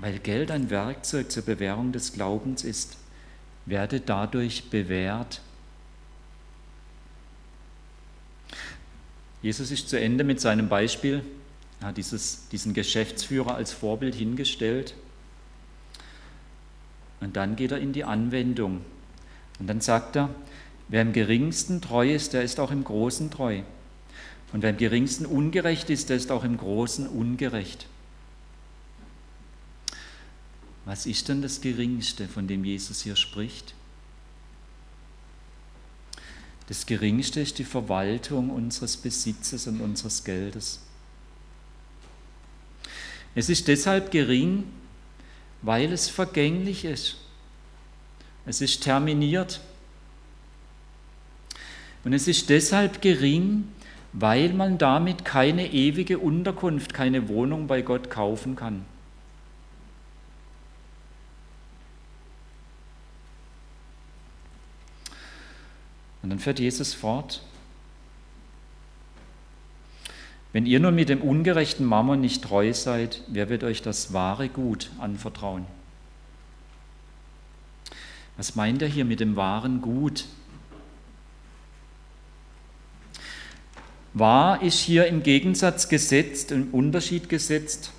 Weil 0.00 0.18
Geld 0.18 0.50
ein 0.50 0.70
Werkzeug 0.70 1.30
zur 1.30 1.44
Bewährung 1.44 1.92
des 1.92 2.12
Glaubens 2.12 2.64
ist, 2.64 2.96
werde 3.66 4.00
dadurch 4.00 4.68
bewährt. 4.70 5.40
Jesus 9.40 9.70
ist 9.70 9.88
zu 9.88 10.00
Ende 10.00 10.24
mit 10.24 10.40
seinem 10.40 10.68
Beispiel. 10.68 11.22
Er 11.80 11.88
hat 11.88 11.96
dieses, 11.96 12.48
diesen 12.48 12.74
Geschäftsführer 12.74 13.54
als 13.54 13.72
Vorbild 13.72 14.14
hingestellt. 14.14 14.94
Und 17.20 17.36
dann 17.36 17.54
geht 17.54 17.72
er 17.72 17.78
in 17.78 17.92
die 17.92 18.04
Anwendung. 18.04 18.84
Und 19.60 19.66
dann 19.68 19.80
sagt 19.80 20.16
er, 20.16 20.30
wer 20.88 21.02
im 21.02 21.12
geringsten 21.12 21.80
treu 21.80 22.14
ist, 22.14 22.32
der 22.32 22.42
ist 22.42 22.60
auch 22.60 22.70
im 22.70 22.84
großen 22.84 23.30
treu. 23.30 23.62
Und 24.52 24.62
wer 24.62 24.70
im 24.70 24.76
geringsten 24.76 25.26
ungerecht 25.26 25.90
ist, 25.90 26.10
der 26.10 26.16
ist 26.16 26.30
auch 26.30 26.44
im 26.44 26.56
großen 26.56 27.08
ungerecht. 27.08 27.86
Was 30.84 31.06
ist 31.06 31.28
denn 31.28 31.42
das 31.42 31.60
Geringste, 31.60 32.28
von 32.28 32.46
dem 32.46 32.64
Jesus 32.64 33.02
hier 33.02 33.16
spricht? 33.16 33.74
Das 36.66 36.86
Geringste 36.86 37.40
ist 37.40 37.58
die 37.58 37.64
Verwaltung 37.64 38.50
unseres 38.50 38.96
Besitzes 38.96 39.66
und 39.66 39.80
unseres 39.80 40.24
Geldes. 40.24 40.80
Es 43.34 43.48
ist 43.48 43.68
deshalb 43.68 44.10
gering, 44.10 44.64
weil 45.62 45.92
es 45.92 46.08
vergänglich 46.08 46.84
ist. 46.84 47.16
Es 48.46 48.60
ist 48.60 48.82
terminiert. 48.82 49.60
Und 52.04 52.12
es 52.12 52.28
ist 52.28 52.50
deshalb 52.50 53.00
gering, 53.00 53.68
weil 54.12 54.52
man 54.52 54.78
damit 54.78 55.24
keine 55.24 55.72
ewige 55.72 56.18
Unterkunft, 56.18 56.94
keine 56.94 57.28
Wohnung 57.28 57.66
bei 57.66 57.82
Gott 57.82 58.10
kaufen 58.10 58.54
kann. 58.54 58.84
Und 66.22 66.30
dann 66.30 66.38
fährt 66.38 66.58
Jesus 66.58 66.94
fort. 66.94 67.42
Wenn 70.52 70.66
ihr 70.66 70.78
nun 70.78 70.94
mit 70.94 71.08
dem 71.08 71.20
ungerechten 71.20 71.84
Mammon 71.84 72.20
nicht 72.20 72.44
treu 72.44 72.72
seid, 72.72 73.22
wer 73.26 73.48
wird 73.48 73.64
euch 73.64 73.82
das 73.82 74.12
wahre 74.12 74.48
Gut 74.48 74.90
anvertrauen? 75.00 75.66
Was 78.36 78.54
meint 78.54 78.80
er 78.80 78.88
hier 78.88 79.04
mit 79.04 79.20
dem 79.20 79.36
wahren 79.36 79.82
Gut? 79.82 80.26
Wahr 84.14 84.62
ist 84.62 84.78
hier 84.78 85.06
im 85.06 85.24
Gegensatz 85.24 85.88
gesetzt, 85.88 86.52
im 86.52 86.72
Unterschied 86.72 87.28
gesetzt 87.28 87.90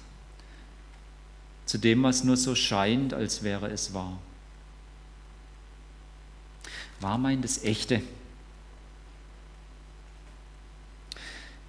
zu 1.66 1.78
dem, 1.78 2.04
was 2.04 2.24
nur 2.24 2.38
so 2.38 2.56
scheint, 2.56 3.14
als 3.14 3.44
wäre 3.44 3.70
es 3.70 3.94
wahr. 3.94 4.18
Wahr 7.02 7.18
meint 7.18 7.44
das 7.44 7.64
Echte. 7.64 8.02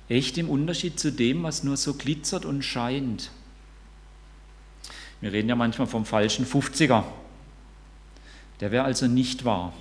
Echt 0.09 0.39
im 0.39 0.49
Unterschied 0.49 1.01
zu 1.01 1.11
dem, 1.11 1.43
was 1.43 1.65
nur 1.65 1.77
so 1.77 1.95
glitzert 1.95 2.45
und 2.45 2.63
scheint. 2.63 3.33
Wir 5.21 5.33
reden 5.33 5.49
ja 5.49 5.57
manchmal 5.57 5.89
vom 5.89 6.05
falschen 6.05 6.47
50er. 6.47 7.03
Der 8.61 8.71
wäre 8.71 8.85
also 8.85 9.09
nicht 9.09 9.45
wahr, 9.45 9.73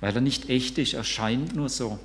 weil 0.00 0.12
er 0.12 0.20
nicht 0.20 0.48
echt 0.48 0.76
ist, 0.78 0.94
er 0.94 1.04
scheint 1.04 1.54
nur 1.54 1.68
so. 1.68 2.00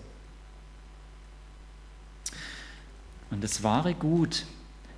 Und 3.35 3.43
das 3.43 3.61
wahre 3.61 3.93
Gut 3.93 4.45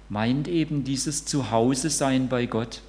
meint 0.08 0.47
eben 0.47 0.84
dieses 0.84 1.26
Zuhause-Sein 1.26 2.30
bei 2.30 2.45
Gott 2.45 2.82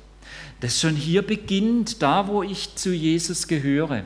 das 0.61 0.81
schon 0.81 0.97
hier 0.97 1.23
beginnt, 1.23 2.03
da 2.03 2.27
wo 2.27 2.43
ich 2.43 2.75
zu 2.75 2.93
Jesus 2.93 3.47
gehöre. 3.47 4.05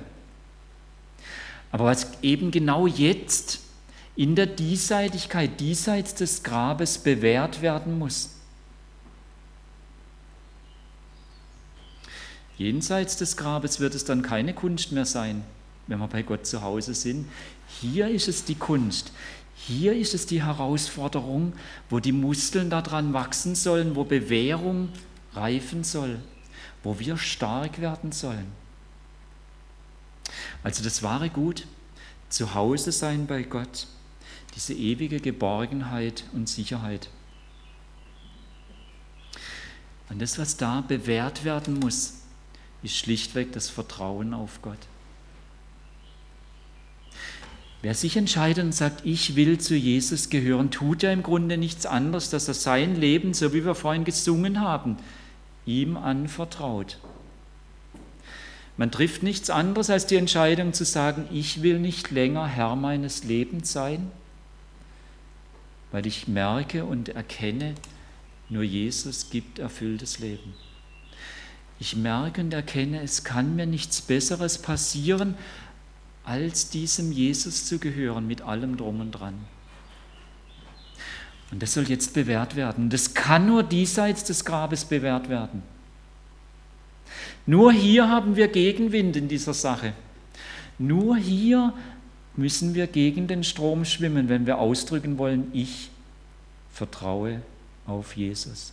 Aber 1.71 1.87
was 1.87 2.07
eben 2.23 2.51
genau 2.51 2.87
jetzt 2.87 3.61
in 4.15 4.37
der 4.37 4.47
Diesseitigkeit, 4.47 5.59
diesseits 5.59 6.15
des 6.15 6.43
Grabes 6.43 6.99
bewährt 6.99 7.63
werden 7.63 7.99
muss. 7.99 8.31
Jenseits 12.59 13.17
des 13.17 13.39
Grabes 13.39 13.81
wird 13.81 13.95
es 13.95 14.05
dann 14.05 14.21
keine 14.21 14.53
Kunst 14.53 14.93
mehr 14.93 15.07
sein, 15.07 15.43
wenn 15.87 15.99
wir 15.99 16.07
bei 16.09 16.23
Gott 16.23 16.47
zu 16.47 16.61
Hause 16.61 16.95
sind. 16.95 17.27
Hier 17.81 18.09
ist 18.09 18.29
es 18.29 18.45
die 18.45 18.55
Kunst. 18.55 19.13
Hier 19.67 19.95
ist 19.95 20.15
es 20.15 20.27
die 20.27 20.43
Herausforderung, 20.43 21.53
wo 21.89 22.01
die 22.01 22.13
Muskeln 22.13 22.71
daran 22.71 23.13
wachsen 23.13 23.55
sollen, 23.55 23.95
wo 23.95 24.05
Bewährung 24.05 24.89
reifen 25.35 25.85
soll 25.85 26.19
wo 26.83 26.99
wir 26.99 27.17
stark 27.17 27.81
werden 27.81 28.13
sollen. 28.13 28.51
Also 30.63 30.83
das 30.83 31.03
wahre 31.03 31.31
Gut, 31.31 31.67
zu 32.29 32.55
Hause 32.55 32.93
sein 32.93 33.27
bei 33.27 33.43
Gott, 33.43 33.87
diese 34.55 34.75
ewige 34.75 35.21
Geborgenheit 35.21 36.25
und 36.33 36.49
Sicherheit. 36.49 37.09
Und 40.09 40.21
das, 40.21 40.39
was 40.39 40.57
da 40.57 40.81
bewährt 40.83 41.45
werden 41.45 41.79
muss, 41.79 42.15
ist 42.83 42.97
schlichtweg 42.97 43.53
das 43.53 43.71
Vertrauen 43.71 44.35
auf 44.35 44.61
Gott. 44.63 44.79
Wer 47.83 47.95
sich 47.95 48.17
entscheidet 48.17 48.65
und 48.65 48.73
sagt, 48.73 49.05
ich 49.05 49.35
will 49.35 49.59
zu 49.59 49.75
Jesus 49.75 50.31
gehören, 50.31 50.71
tut 50.71 51.03
ja 51.03 51.13
im 51.13 51.25
Grunde 51.25 51.59
nichts 51.59 51.85
anderes, 51.85 52.31
dass 52.31 52.47
er 52.47 52.55
sein 52.55 52.95
Leben, 52.95 53.35
so 53.35 53.53
wie 53.53 53.65
wir 53.65 53.75
vorhin 53.75 54.05
gesungen 54.05 54.61
haben, 54.61 54.97
ihm 55.67 55.97
anvertraut. 55.97 56.99
Man 58.77 58.93
trifft 58.93 59.25
nichts 59.25 59.51
anderes 59.51 59.91
als 59.91 60.07
die 60.07 60.17
Entscheidung 60.17 60.73
zu 60.73 60.85
sagen, 60.85 61.29
ich 61.33 61.63
will 61.63 61.81
nicht 61.81 62.13
länger 62.13 62.47
Herr 62.47 62.77
meines 62.77 63.25
Lebens 63.25 63.73
sein, 63.73 64.11
weil 65.91 66.07
ich 66.07 66.29
merke 66.29 66.85
und 66.85 67.09
erkenne, 67.11 67.75
nur 68.49 68.63
Jesus 68.63 69.29
gibt 69.29 69.59
erfülltes 69.59 70.21
Leben. 70.21 70.55
Ich 71.81 71.97
merke 71.97 72.43
und 72.43 72.55
erkenne, 72.55 73.03
es 73.03 73.25
kann 73.25 73.57
mir 73.57 73.67
nichts 73.67 74.01
Besseres 74.03 74.59
passieren, 74.59 75.35
als 76.25 76.71
diesem 76.71 77.13
Jesus 77.13 77.67
zu 77.67 77.79
gehören 77.79 78.27
mit 78.27 78.43
allem 78.43 78.77
drum 78.77 79.01
und 79.01 79.13
dran. 79.13 79.35
Und 81.51 81.63
das 81.63 81.75
soll 81.75 81.85
jetzt 81.85 82.15
bewährt 82.15 82.57
werden. 82.57 82.89
Das 82.89 83.13
kann 83.13 83.47
nur 83.47 83.63
diesseits 83.63 84.25
des 84.25 84.45
Grabes 84.45 84.85
bewährt 84.85 85.29
werden. 85.29 85.63
Nur 87.45 87.73
hier 87.73 88.09
haben 88.09 88.37
wir 88.37 88.49
Gegenwind 88.49 89.17
in 89.17 89.29
dieser 89.29 89.53
Sache. 89.53 89.93
Nur 90.79 91.17
hier 91.17 91.75
müssen 92.37 92.75
wir 92.75 92.87
gegen 92.87 93.27
den 93.27 93.45
Strom 93.45 93.85
schwimmen, 93.85 94.29
wenn 94.29 94.47
wir 94.47 94.59
ausdrücken 94.59 95.19
wollen, 95.19 95.51
ich 95.53 95.91
vertraue 96.73 97.43
auf 97.87 98.17
Jesus. 98.17 98.73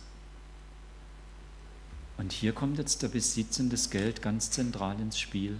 Und 2.16 2.32
hier 2.32 2.52
kommt 2.52 2.78
jetzt 2.78 3.02
der 3.02 3.08
Besitz 3.08 3.60
und 3.60 3.70
das 3.72 3.90
Geld 3.90 4.22
ganz 4.22 4.50
zentral 4.50 4.98
ins 5.00 5.18
Spiel. 5.18 5.56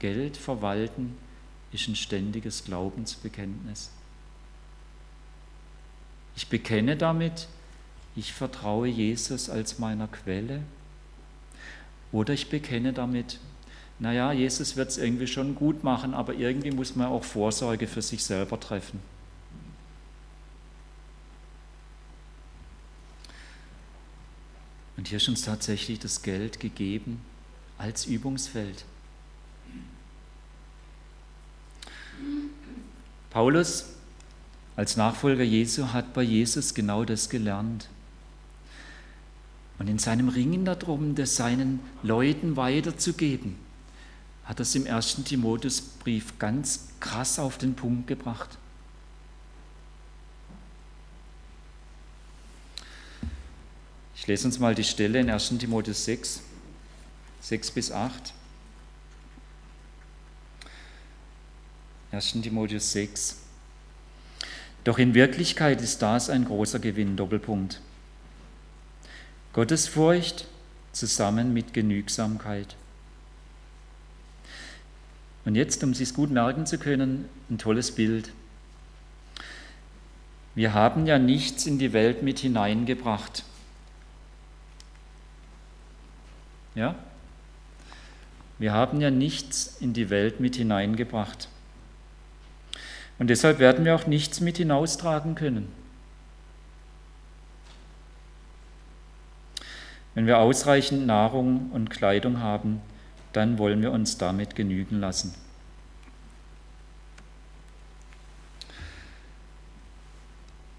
Geld 0.00 0.36
verwalten 0.36 1.16
ist 1.72 1.86
ein 1.86 1.94
ständiges 1.94 2.64
Glaubensbekenntnis. 2.64 3.90
Ich 6.34 6.48
bekenne 6.48 6.96
damit, 6.96 7.46
ich 8.16 8.32
vertraue 8.32 8.88
Jesus 8.88 9.48
als 9.48 9.78
meiner 9.78 10.08
Quelle. 10.08 10.62
Oder 12.12 12.34
ich 12.34 12.48
bekenne 12.48 12.92
damit, 12.92 13.38
naja, 14.00 14.32
Jesus 14.32 14.76
wird 14.76 14.88
es 14.88 14.98
irgendwie 14.98 15.26
schon 15.26 15.54
gut 15.54 15.84
machen, 15.84 16.14
aber 16.14 16.34
irgendwie 16.34 16.70
muss 16.70 16.96
man 16.96 17.06
auch 17.08 17.22
Vorsorge 17.22 17.86
für 17.86 18.02
sich 18.02 18.24
selber 18.24 18.58
treffen. 18.58 19.00
Und 24.96 25.08
hier 25.08 25.18
ist 25.18 25.28
uns 25.28 25.42
tatsächlich 25.42 25.98
das 25.98 26.22
Geld 26.22 26.58
gegeben 26.60 27.20
als 27.78 28.06
Übungsfeld. 28.06 28.84
Paulus 33.30 33.84
als 34.76 34.96
Nachfolger 34.96 35.44
Jesu 35.44 35.92
hat 35.92 36.12
bei 36.14 36.22
Jesus 36.22 36.74
genau 36.74 37.04
das 37.04 37.28
gelernt. 37.28 37.88
Und 39.78 39.88
in 39.88 39.98
seinem 39.98 40.28
Ringen 40.28 40.64
darum, 40.64 41.14
das 41.14 41.36
seinen 41.36 41.80
Leuten 42.02 42.56
weiterzugeben, 42.56 43.56
hat 44.44 44.60
es 44.60 44.74
im 44.74 44.84
ersten 44.84 45.24
Timotheusbrief 45.24 46.38
ganz 46.38 46.88
krass 46.98 47.38
auf 47.38 47.56
den 47.56 47.74
Punkt 47.74 48.06
gebracht. 48.08 48.58
Ich 54.16 54.26
lese 54.26 54.46
uns 54.46 54.58
mal 54.58 54.74
die 54.74 54.84
Stelle 54.84 55.20
in 55.20 55.30
1. 55.30 55.56
Timotheus 55.58 56.04
6, 56.04 56.42
6 57.40 57.70
bis 57.70 57.92
8. 57.92 58.34
1. 62.12 62.42
Timotheus 62.42 62.92
6. 62.92 63.38
Doch 64.82 64.98
in 64.98 65.14
Wirklichkeit 65.14 65.80
ist 65.80 66.02
das 66.02 66.28
ein 66.28 66.44
großer 66.44 66.78
Gewinn, 66.80 67.16
Doppelpunkt. 67.16 67.80
Gottesfurcht 69.52 70.46
zusammen 70.92 71.52
mit 71.52 71.72
Genügsamkeit. 71.72 72.76
Und 75.44 75.54
jetzt, 75.54 75.82
um 75.84 75.90
es 75.90 76.14
gut 76.14 76.30
merken 76.30 76.66
zu 76.66 76.78
können, 76.78 77.28
ein 77.48 77.58
tolles 77.58 77.94
Bild. 77.94 78.32
Wir 80.54 80.74
haben 80.74 81.06
ja 81.06 81.18
nichts 81.18 81.66
in 81.66 81.78
die 81.78 81.92
Welt 81.92 82.22
mit 82.22 82.40
hineingebracht. 82.40 83.44
Ja? 86.74 86.96
Wir 88.58 88.72
haben 88.72 89.00
ja 89.00 89.10
nichts 89.10 89.76
in 89.80 89.92
die 89.92 90.10
Welt 90.10 90.40
mit 90.40 90.56
hineingebracht. 90.56 91.48
Und 93.20 93.28
deshalb 93.28 93.58
werden 93.58 93.84
wir 93.84 93.94
auch 93.94 94.06
nichts 94.06 94.40
mit 94.40 94.56
hinaustragen 94.56 95.34
können. 95.34 95.68
Wenn 100.14 100.26
wir 100.26 100.38
ausreichend 100.38 101.06
Nahrung 101.06 101.70
und 101.70 101.90
Kleidung 101.90 102.40
haben, 102.40 102.80
dann 103.34 103.58
wollen 103.58 103.82
wir 103.82 103.92
uns 103.92 104.16
damit 104.16 104.56
genügen 104.56 105.00
lassen. 105.00 105.34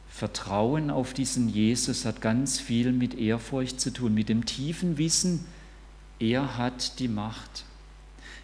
Vertrauen 0.10 0.90
auf 0.90 1.14
diesen 1.14 1.48
Jesus 1.48 2.06
hat 2.06 2.22
ganz 2.22 2.60
viel 2.60 2.92
mit 2.92 3.14
Ehrfurcht 3.14 3.80
zu 3.80 3.94
tun, 3.94 4.16
mit 4.16 4.30
dem 4.30 4.46
tiefen 4.46 4.98
Wissen, 4.98 5.46
er 6.20 6.58
hat 6.58 6.98
die 6.98 7.08
Macht. 7.08 7.66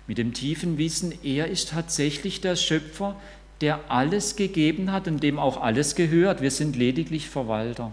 Mit 0.06 0.20
dem 0.20 0.34
tiefen 0.34 0.78
Wissen, 0.78 1.14
er 1.24 1.48
ist 1.48 1.70
tatsächlich 1.70 2.42
der 2.42 2.56
Schöpfer, 2.56 3.16
der 3.62 3.90
alles 3.90 4.36
gegeben 4.36 4.92
hat 4.92 5.08
und 5.08 5.24
dem 5.24 5.40
auch 5.40 5.62
alles 5.62 5.96
gehört. 5.96 6.42
Wir 6.42 6.52
sind 6.52 6.76
lediglich 6.76 7.30
Verwalter. 7.30 7.92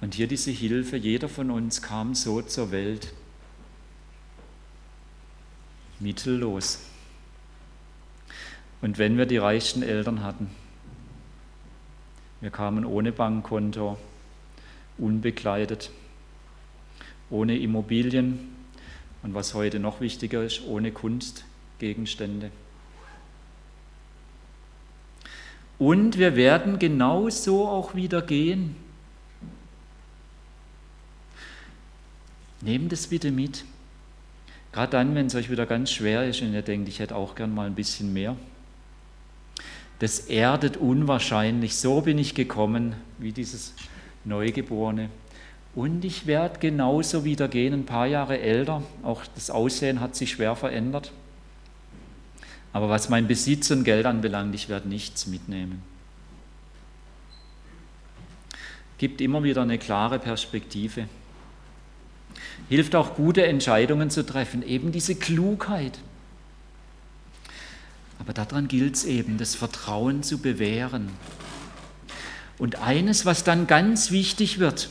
Und 0.00 0.14
hier 0.14 0.26
diese 0.26 0.50
Hilfe, 0.50 0.96
jeder 0.96 1.28
von 1.28 1.50
uns 1.50 1.82
kam 1.82 2.14
so 2.14 2.40
zur 2.40 2.70
Welt, 2.70 3.12
mittellos. 5.98 6.80
Und 8.80 8.96
wenn 8.96 9.18
wir 9.18 9.26
die 9.26 9.36
reichsten 9.36 9.82
Eltern 9.82 10.22
hatten, 10.22 10.50
wir 12.40 12.50
kamen 12.50 12.86
ohne 12.86 13.12
Bankkonto, 13.12 13.98
unbekleidet, 14.96 15.90
ohne 17.28 17.58
Immobilien 17.58 18.49
und 19.22 19.34
was 19.34 19.54
heute 19.54 19.78
noch 19.78 20.00
wichtiger 20.00 20.42
ist, 20.42 20.62
ohne 20.66 20.92
Kunstgegenstände. 20.92 22.50
Und 25.78 26.18
wir 26.18 26.36
werden 26.36 26.78
genauso 26.78 27.66
auch 27.66 27.94
wieder 27.94 28.20
gehen. 28.20 28.76
Nehmt 32.60 32.92
es 32.92 33.06
bitte 33.06 33.30
mit. 33.30 33.64
Gerade 34.72 34.92
dann, 34.92 35.14
wenn 35.14 35.26
es 35.26 35.34
euch 35.34 35.50
wieder 35.50 35.66
ganz 35.66 35.90
schwer 35.90 36.28
ist 36.28 36.42
und 36.42 36.52
ihr 36.52 36.62
denkt, 36.62 36.88
ich 36.88 36.98
hätte 36.98 37.16
auch 37.16 37.34
gern 37.34 37.54
mal 37.54 37.66
ein 37.66 37.74
bisschen 37.74 38.12
mehr. 38.12 38.36
Das 39.98 40.20
erdet 40.20 40.76
unwahrscheinlich. 40.76 41.76
So 41.76 42.02
bin 42.02 42.18
ich 42.18 42.34
gekommen, 42.34 42.94
wie 43.18 43.32
dieses 43.32 43.74
Neugeborene. 44.24 45.10
Und 45.74 46.04
ich 46.04 46.26
werde 46.26 46.58
genauso 46.58 47.24
wieder 47.24 47.46
gehen, 47.48 47.72
ein 47.72 47.86
paar 47.86 48.06
Jahre 48.06 48.40
älter. 48.40 48.82
Auch 49.02 49.22
das 49.34 49.50
Aussehen 49.50 50.00
hat 50.00 50.16
sich 50.16 50.32
schwer 50.32 50.56
verändert. 50.56 51.12
Aber 52.72 52.88
was 52.88 53.08
mein 53.08 53.26
Besitz 53.26 53.70
und 53.70 53.84
Geld 53.84 54.06
anbelangt, 54.06 54.54
ich 54.54 54.68
werde 54.68 54.88
nichts 54.88 55.26
mitnehmen. 55.26 55.82
Gibt 58.98 59.20
immer 59.20 59.42
wieder 59.42 59.62
eine 59.62 59.78
klare 59.78 60.18
Perspektive. 60.18 61.08
Hilft 62.68 62.94
auch 62.94 63.14
gute 63.14 63.46
Entscheidungen 63.46 64.10
zu 64.10 64.24
treffen, 64.24 64.62
eben 64.62 64.92
diese 64.92 65.14
Klugheit. 65.14 65.98
Aber 68.18 68.32
daran 68.32 68.68
gilt 68.68 68.96
es 68.96 69.04
eben, 69.04 69.38
das 69.38 69.54
Vertrauen 69.54 70.22
zu 70.22 70.38
bewähren. 70.38 71.08
Und 72.58 72.82
eines, 72.82 73.24
was 73.24 73.42
dann 73.42 73.66
ganz 73.66 74.10
wichtig 74.10 74.58
wird, 74.58 74.90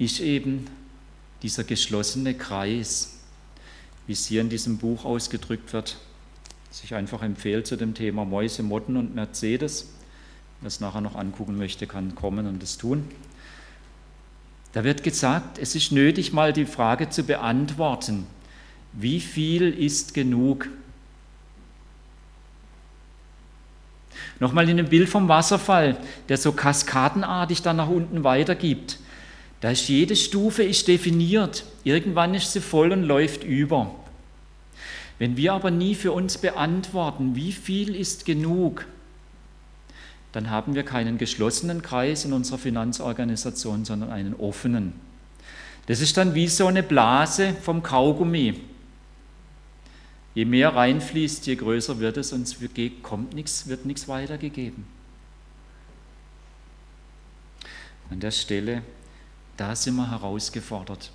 ist 0.00 0.20
eben 0.20 0.66
dieser 1.42 1.62
geschlossene 1.62 2.34
Kreis, 2.34 3.18
wie 4.06 4.14
es 4.14 4.26
hier 4.26 4.40
in 4.40 4.48
diesem 4.48 4.78
Buch 4.78 5.04
ausgedrückt 5.04 5.74
wird, 5.74 5.98
das 6.68 6.82
ich 6.82 6.94
einfach 6.94 7.22
empfehle 7.22 7.64
zu 7.64 7.76
dem 7.76 7.92
Thema 7.92 8.24
Mäuse, 8.24 8.62
Motten 8.62 8.96
und 8.96 9.14
Mercedes. 9.14 9.90
Wer 10.62 10.68
es 10.68 10.80
nachher 10.80 11.02
noch 11.02 11.16
angucken 11.16 11.58
möchte, 11.58 11.86
kann 11.86 12.14
kommen 12.14 12.46
und 12.46 12.62
es 12.62 12.78
tun. 12.78 13.08
Da 14.72 14.84
wird 14.84 15.02
gesagt, 15.02 15.58
es 15.58 15.74
ist 15.74 15.92
nötig, 15.92 16.32
mal 16.32 16.54
die 16.54 16.66
Frage 16.66 17.10
zu 17.10 17.22
beantworten, 17.22 18.26
wie 18.94 19.20
viel 19.20 19.70
ist 19.70 20.14
genug? 20.14 20.68
Nochmal 24.38 24.68
in 24.68 24.78
dem 24.78 24.88
Bild 24.88 25.10
vom 25.10 25.28
Wasserfall, 25.28 25.98
der 26.30 26.38
so 26.38 26.52
kaskadenartig 26.52 27.60
dann 27.60 27.76
nach 27.76 27.88
unten 27.88 28.24
weitergibt. 28.24 28.98
Da 29.60 29.70
ist 29.70 29.88
jede 29.88 30.16
Stufe 30.16 30.62
ist 30.62 30.88
definiert. 30.88 31.64
Irgendwann 31.84 32.34
ist 32.34 32.52
sie 32.52 32.60
voll 32.60 32.92
und 32.92 33.02
läuft 33.02 33.44
über. 33.44 33.94
Wenn 35.18 35.36
wir 35.36 35.52
aber 35.52 35.70
nie 35.70 35.94
für 35.94 36.12
uns 36.12 36.38
beantworten, 36.38 37.36
wie 37.36 37.52
viel 37.52 37.94
ist 37.94 38.24
genug, 38.24 38.86
dann 40.32 40.48
haben 40.48 40.74
wir 40.74 40.82
keinen 40.82 41.18
geschlossenen 41.18 41.82
Kreis 41.82 42.24
in 42.24 42.32
unserer 42.32 42.56
Finanzorganisation, 42.56 43.84
sondern 43.84 44.10
einen 44.10 44.34
offenen. 44.34 44.94
Das 45.86 46.00
ist 46.00 46.16
dann 46.16 46.34
wie 46.34 46.48
so 46.48 46.68
eine 46.68 46.82
Blase 46.82 47.54
vom 47.60 47.82
Kaugummi. 47.82 48.60
Je 50.34 50.44
mehr 50.44 50.74
reinfließt, 50.74 51.46
je 51.46 51.56
größer 51.56 51.98
wird 51.98 52.16
es 52.16 52.32
und 52.32 52.42
es 52.42 52.56
kommt 53.02 53.34
nichts, 53.34 53.66
wird 53.66 53.84
nichts 53.84 54.06
weitergegeben. 54.06 54.86
An 58.08 58.20
der 58.20 58.30
Stelle, 58.30 58.82
da 59.60 59.76
sind 59.76 59.96
wir 59.96 60.10
herausgefordert, 60.10 61.10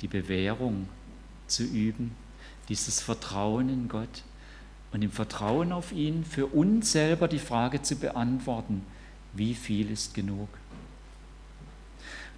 die 0.00 0.08
Bewährung 0.08 0.88
zu 1.46 1.62
üben, 1.62 2.10
dieses 2.68 3.00
Vertrauen 3.00 3.68
in 3.68 3.88
Gott 3.88 4.24
und 4.92 5.02
im 5.02 5.12
Vertrauen 5.12 5.70
auf 5.70 5.92
ihn 5.92 6.24
für 6.24 6.46
uns 6.46 6.90
selber 6.90 7.28
die 7.28 7.38
Frage 7.38 7.80
zu 7.80 7.94
beantworten, 7.94 8.84
wie 9.34 9.54
viel 9.54 9.92
ist 9.92 10.14
genug? 10.14 10.48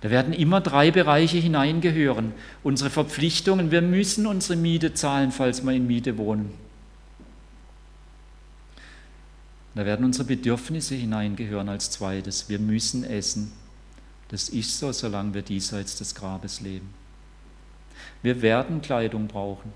Da 0.03 0.11
werden 0.11 0.35
immer 0.35 0.61
drei 0.61 0.91
Bereiche 0.91 1.39
hineingehören. 1.39 2.35
Unsere 2.63 2.91
Verpflichtungen, 2.91 3.71
wir 3.71 3.81
müssen 3.81 4.27
unsere 4.27 4.57
Miete 4.57 4.93
zahlen, 4.93 5.33
falls 5.33 5.65
wir 5.65 5.73
in 5.73 5.87
Miete 5.87 6.19
wohnen. 6.19 6.53
Da 9.75 9.87
werden 9.87 10.05
unsere 10.05 10.27
Bedürfnisse 10.27 10.95
hineingehören 10.95 11.71
als 11.71 11.91
zweites. 11.91 12.51
Wir 12.51 12.59
müssen 12.59 13.03
essen. 13.03 13.53
Das 14.31 14.49
ist 14.49 14.79
so, 14.79 14.93
solange 14.93 15.35
wir 15.35 15.43
diesseits 15.43 15.97
des 15.97 16.14
Grabes 16.14 16.61
leben. 16.61 16.95
Wir 18.23 18.43
werden 18.43 18.81
Kleidung 18.81 19.27
brauchen. 19.27 19.73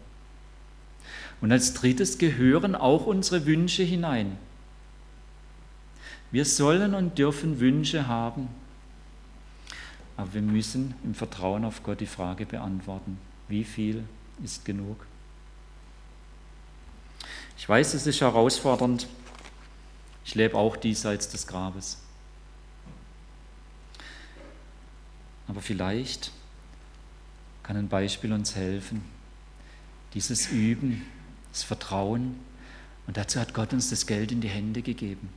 Und 1.40 1.50
als 1.50 1.74
drittes 1.74 2.18
gehören 2.18 2.76
auch 2.76 3.06
unsere 3.06 3.46
Wünsche 3.46 3.82
hinein. 3.82 4.38
Wir 6.30 6.44
sollen 6.44 6.94
und 6.94 7.18
dürfen 7.18 7.58
Wünsche 7.58 8.06
haben. 8.06 8.48
Aber 10.16 10.32
wir 10.34 10.42
müssen 10.42 10.94
im 11.02 11.14
Vertrauen 11.14 11.64
auf 11.64 11.82
Gott 11.82 12.00
die 12.00 12.06
Frage 12.06 12.46
beantworten, 12.46 13.18
wie 13.48 13.64
viel 13.64 14.04
ist 14.42 14.64
genug? 14.64 15.04
Ich 17.58 17.68
weiß, 17.68 17.94
es 17.94 18.06
ist 18.06 18.20
herausfordernd. 18.20 19.08
Ich 20.24 20.36
lebe 20.36 20.56
auch 20.56 20.76
diesseits 20.76 21.28
des 21.28 21.48
Grabes. 21.48 22.03
Aber 25.46 25.60
vielleicht 25.60 26.32
kann 27.62 27.76
ein 27.76 27.88
Beispiel 27.88 28.32
uns 28.32 28.54
helfen. 28.54 29.02
Dieses 30.14 30.48
Üben, 30.50 31.02
das 31.52 31.62
Vertrauen. 31.62 32.36
Und 33.06 33.16
dazu 33.16 33.40
hat 33.40 33.54
Gott 33.54 33.72
uns 33.72 33.90
das 33.90 34.06
Geld 34.06 34.32
in 34.32 34.40
die 34.40 34.48
Hände 34.48 34.82
gegeben. 34.82 35.28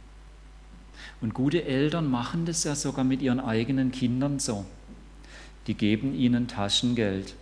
Und 1.22 1.34
gute 1.34 1.63
Eltern 1.63 2.10
machen 2.10 2.46
das 2.46 2.63
ja 2.63 2.76
sogar 2.76 3.04
mit 3.04 3.22
ihren 3.22 3.39
eigenen 3.39 3.91
Kindern 3.91 4.39
so. 4.39 4.65
Die 5.67 5.74
geben 5.74 6.13
ihnen 6.13 6.48
Taschengeld. 6.48 7.36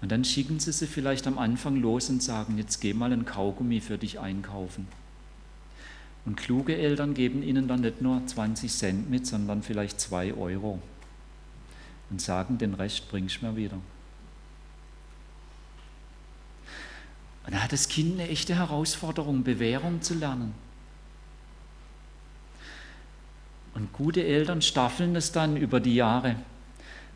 Und 0.00 0.12
dann 0.12 0.24
schicken 0.24 0.60
sie 0.60 0.72
sie 0.72 0.86
vielleicht 0.86 1.26
am 1.26 1.38
Anfang 1.38 1.76
los 1.76 2.08
und 2.08 2.22
sagen, 2.22 2.56
jetzt 2.56 2.80
geh 2.80 2.94
mal 2.94 3.12
ein 3.12 3.24
Kaugummi 3.24 3.80
für 3.80 3.98
dich 3.98 4.20
einkaufen. 4.20 4.86
Und 6.24 6.36
kluge 6.36 6.76
Eltern 6.76 7.14
geben 7.14 7.42
ihnen 7.42 7.68
dann 7.68 7.80
nicht 7.80 8.02
nur 8.02 8.26
20 8.26 8.70
Cent 8.70 9.10
mit, 9.10 9.26
sondern 9.26 9.62
vielleicht 9.62 10.00
2 10.00 10.34
Euro 10.34 10.78
und 12.10 12.20
sagen, 12.20 12.58
den 12.58 12.74
Rest 12.74 13.08
bringst 13.10 13.40
du 13.40 13.46
mir 13.46 13.56
wieder. 13.56 13.78
Und 17.46 17.54
da 17.54 17.60
hat 17.60 17.72
das 17.72 17.88
Kind 17.88 18.20
eine 18.20 18.28
echte 18.28 18.54
Herausforderung, 18.56 19.42
Bewährung 19.42 20.02
zu 20.02 20.14
lernen. 20.14 20.52
Und 23.74 23.92
gute 23.92 24.24
Eltern 24.24 24.60
staffeln 24.60 25.16
es 25.16 25.32
dann 25.32 25.56
über 25.56 25.80
die 25.80 25.94
Jahre. 25.94 26.36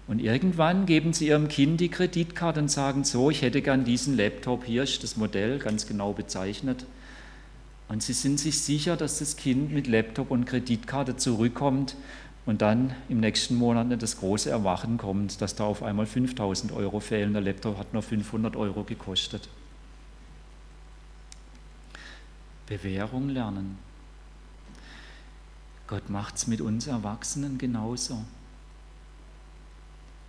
Und 0.06 0.20
irgendwann 0.20 0.86
geben 0.86 1.12
sie 1.12 1.28
ihrem 1.28 1.48
Kind 1.48 1.80
die 1.80 1.88
Kreditkarte 1.88 2.60
und 2.60 2.70
sagen, 2.70 3.04
so, 3.04 3.30
ich 3.30 3.42
hätte 3.42 3.62
gern 3.62 3.84
diesen 3.84 4.16
Laptop, 4.16 4.64
hier 4.64 4.84
ist 4.84 5.02
das 5.02 5.16
Modell 5.16 5.58
ganz 5.58 5.86
genau 5.86 6.12
bezeichnet. 6.12 6.86
Und 7.92 8.02
sie 8.02 8.14
sind 8.14 8.40
sich 8.40 8.58
sicher, 8.62 8.96
dass 8.96 9.18
das 9.18 9.36
Kind 9.36 9.70
mit 9.70 9.86
Laptop 9.86 10.30
und 10.30 10.46
Kreditkarte 10.46 11.18
zurückkommt 11.18 11.94
und 12.46 12.62
dann 12.62 12.94
im 13.10 13.20
nächsten 13.20 13.54
Monat 13.54 13.88
nicht 13.88 14.02
das 14.02 14.16
große 14.16 14.48
Erwachen 14.48 14.96
kommt, 14.96 15.42
dass 15.42 15.56
da 15.56 15.64
auf 15.64 15.82
einmal 15.82 16.06
5000 16.06 16.72
Euro 16.72 17.00
fehlen. 17.00 17.34
Der 17.34 17.42
Laptop 17.42 17.76
hat 17.76 17.92
nur 17.92 18.00
500 18.00 18.56
Euro 18.56 18.84
gekostet. 18.84 19.50
Bewährung 22.64 23.28
lernen. 23.28 23.76
Gott 25.86 26.08
macht 26.08 26.36
es 26.36 26.46
mit 26.46 26.62
uns 26.62 26.86
Erwachsenen 26.86 27.58
genauso. 27.58 28.24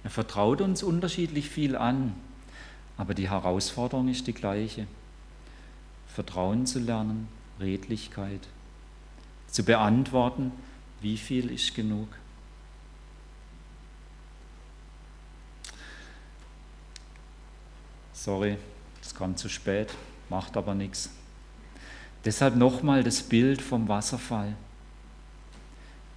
Er 0.04 0.10
vertraut 0.10 0.60
uns 0.60 0.84
unterschiedlich 0.84 1.50
viel 1.50 1.78
an, 1.78 2.14
aber 2.98 3.14
die 3.14 3.30
Herausforderung 3.30 4.10
ist 4.10 4.28
die 4.28 4.34
gleiche. 4.34 4.86
Vertrauen 6.08 6.66
zu 6.66 6.80
lernen, 6.80 7.30
Redlichkeit, 7.64 8.48
zu 9.48 9.64
beantworten, 9.64 10.52
wie 11.02 11.18
viel 11.18 11.50
ist 11.52 11.74
genug. 11.74 12.08
Sorry, 18.14 18.58
es 19.02 19.14
kam 19.16 19.36
zu 19.36 19.50
spät, 19.50 19.94
macht 20.30 20.56
aber 20.56 20.76
nichts. 20.76 21.10
Deshalb 22.26 22.56
nochmal 22.56 23.04
das 23.04 23.22
Bild 23.22 23.62
vom 23.62 23.88
Wasserfall. 23.90 24.56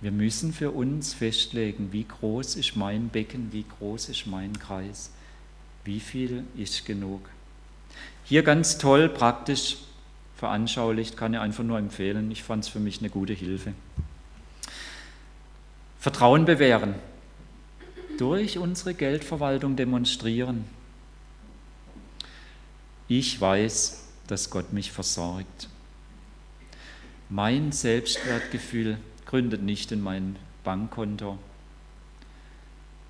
Wir 0.00 0.12
müssen 0.12 0.52
für 0.52 0.70
uns 0.70 1.14
festlegen, 1.14 1.92
wie 1.92 2.04
groß 2.04 2.56
ist 2.56 2.76
mein 2.76 3.08
Becken, 3.08 3.52
wie 3.52 3.64
groß 3.78 4.10
ist 4.10 4.26
mein 4.26 4.56
Kreis, 4.58 5.10
wie 5.84 6.00
viel 6.00 6.44
ist 6.56 6.84
genug. 6.84 7.28
Hier 8.24 8.42
ganz 8.42 8.78
toll, 8.78 9.08
praktisch 9.08 9.78
veranschaulicht, 10.36 11.16
kann 11.16 11.34
ich 11.34 11.40
einfach 11.40 11.64
nur 11.64 11.78
empfehlen. 11.78 12.30
Ich 12.30 12.42
fand 12.42 12.64
es 12.64 12.68
für 12.68 12.80
mich 12.80 13.00
eine 13.00 13.10
gute 13.10 13.32
Hilfe. 13.32 13.72
Vertrauen 15.98 16.44
bewähren, 16.44 16.94
durch 18.18 18.58
unsere 18.58 18.94
Geldverwaltung 18.94 19.76
demonstrieren. 19.76 20.64
Ich 23.08 23.40
weiß, 23.40 24.04
dass 24.26 24.50
Gott 24.50 24.72
mich 24.72 24.92
versorgt. 24.92 25.68
Mein 27.28 27.72
Selbstwertgefühl 27.72 28.98
gründet 29.24 29.62
nicht 29.62 29.90
in 29.90 30.00
mein 30.00 30.36
Bankkonto, 30.64 31.38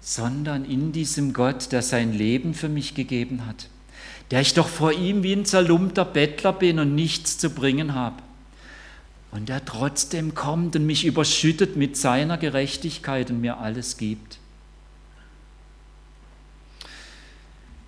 sondern 0.00 0.64
in 0.64 0.92
diesem 0.92 1.32
Gott, 1.32 1.72
der 1.72 1.82
sein 1.82 2.12
Leben 2.12 2.54
für 2.54 2.68
mich 2.68 2.94
gegeben 2.94 3.46
hat, 3.46 3.68
der 4.30 4.40
ich 4.40 4.54
doch 4.54 4.68
vor 4.68 4.92
ihm 4.92 5.22
wie 5.22 5.32
ein 5.32 5.44
zerlumpter 5.44 6.04
Bettler 6.04 6.52
bin 6.52 6.78
und 6.78 6.94
nichts 6.94 7.38
zu 7.38 7.50
bringen 7.50 7.94
habe. 7.94 8.22
Und 9.30 9.48
der 9.48 9.64
trotzdem 9.64 10.34
kommt 10.34 10.76
und 10.76 10.86
mich 10.86 11.04
überschüttet 11.04 11.76
mit 11.76 11.96
seiner 11.96 12.38
Gerechtigkeit 12.38 13.30
und 13.30 13.40
mir 13.40 13.58
alles 13.58 13.96
gibt. 13.96 14.38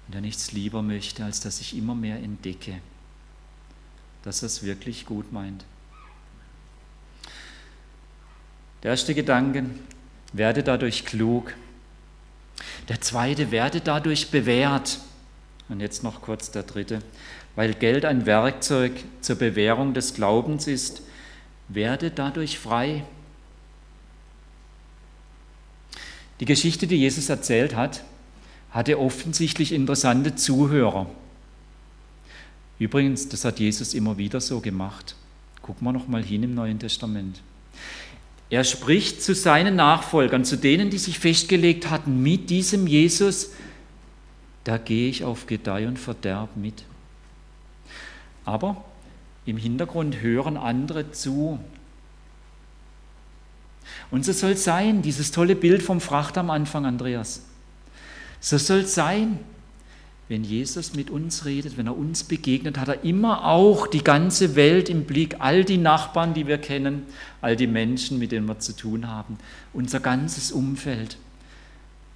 Und 0.06 0.14
der 0.14 0.20
nichts 0.20 0.52
lieber 0.52 0.82
möchte, 0.82 1.24
als 1.24 1.40
dass 1.40 1.60
ich 1.60 1.76
immer 1.76 1.94
mehr 1.94 2.16
entdecke, 2.16 2.80
dass 4.22 4.42
er 4.42 4.46
es 4.46 4.62
wirklich 4.62 5.06
gut 5.06 5.32
meint. 5.32 5.64
Der 8.82 8.92
erste 8.92 9.14
Gedanke, 9.14 9.64
werde 10.32 10.62
dadurch 10.62 11.04
klug. 11.04 11.54
Der 12.88 13.00
zweite, 13.00 13.50
werde 13.50 13.80
dadurch 13.80 14.30
bewährt. 14.30 15.00
Und 15.68 15.80
jetzt 15.80 16.02
noch 16.02 16.22
kurz 16.22 16.50
der 16.50 16.62
dritte. 16.62 17.00
Weil 17.56 17.74
Geld 17.74 18.04
ein 18.04 18.26
Werkzeug 18.26 18.92
zur 19.20 19.36
Bewährung 19.36 19.94
des 19.94 20.14
Glaubens 20.14 20.66
ist, 20.66 21.02
werde 21.68 22.10
dadurch 22.10 22.58
frei. 22.58 23.04
Die 26.40 26.46
Geschichte, 26.46 26.86
die 26.86 26.96
Jesus 26.96 27.28
erzählt 27.28 27.74
hat, 27.74 28.02
hatte 28.70 28.98
offensichtlich 28.98 29.72
interessante 29.72 30.34
Zuhörer. 30.36 31.10
Übrigens, 32.78 33.28
das 33.28 33.44
hat 33.44 33.58
Jesus 33.58 33.92
immer 33.92 34.18
wieder 34.18 34.40
so 34.40 34.60
gemacht. 34.60 35.16
Gucken 35.62 35.86
wir 35.86 35.92
noch 35.92 36.06
mal 36.06 36.22
hin 36.22 36.44
im 36.44 36.54
Neuen 36.54 36.78
Testament. 36.78 37.42
Er 38.50 38.64
spricht 38.64 39.22
zu 39.22 39.34
seinen 39.34 39.76
Nachfolgern, 39.76 40.44
zu 40.44 40.56
denen, 40.56 40.88
die 40.90 40.98
sich 40.98 41.18
festgelegt 41.18 41.90
hatten, 41.90 42.22
mit 42.22 42.48
diesem 42.48 42.86
Jesus, 42.86 43.50
da 44.68 44.76
gehe 44.76 45.08
ich 45.08 45.24
auf 45.24 45.46
Gedeih 45.46 45.88
und 45.88 45.98
Verderb 45.98 46.56
mit. 46.56 46.84
Aber 48.44 48.84
im 49.46 49.56
Hintergrund 49.56 50.20
hören 50.20 50.56
andere 50.56 51.10
zu. 51.10 51.58
Und 54.10 54.24
so 54.24 54.32
soll 54.32 54.52
es 54.52 54.64
sein, 54.64 55.00
dieses 55.00 55.30
tolle 55.30 55.56
Bild 55.56 55.82
vom 55.82 56.00
Fracht 56.00 56.36
am 56.36 56.50
Anfang, 56.50 56.84
Andreas. 56.84 57.42
So 58.40 58.58
soll 58.58 58.80
es 58.80 58.94
sein 58.94 59.38
wenn 60.28 60.44
Jesus 60.44 60.94
mit 60.94 61.08
uns 61.08 61.46
redet, 61.46 61.78
wenn 61.78 61.86
er 61.86 61.96
uns 61.96 62.22
begegnet, 62.22 62.78
hat 62.78 62.88
er 62.88 63.02
immer 63.02 63.46
auch 63.46 63.86
die 63.86 64.04
ganze 64.04 64.56
Welt 64.56 64.90
im 64.90 65.04
Blick, 65.04 65.36
all 65.38 65.64
die 65.64 65.78
Nachbarn, 65.78 66.34
die 66.34 66.46
wir 66.46 66.58
kennen, 66.58 67.04
all 67.40 67.56
die 67.56 67.66
Menschen, 67.66 68.18
mit 68.18 68.32
denen 68.32 68.46
wir 68.46 68.58
zu 68.58 68.76
tun 68.76 69.08
haben, 69.08 69.38
unser 69.72 70.00
ganzes 70.00 70.52
Umfeld. 70.52 71.16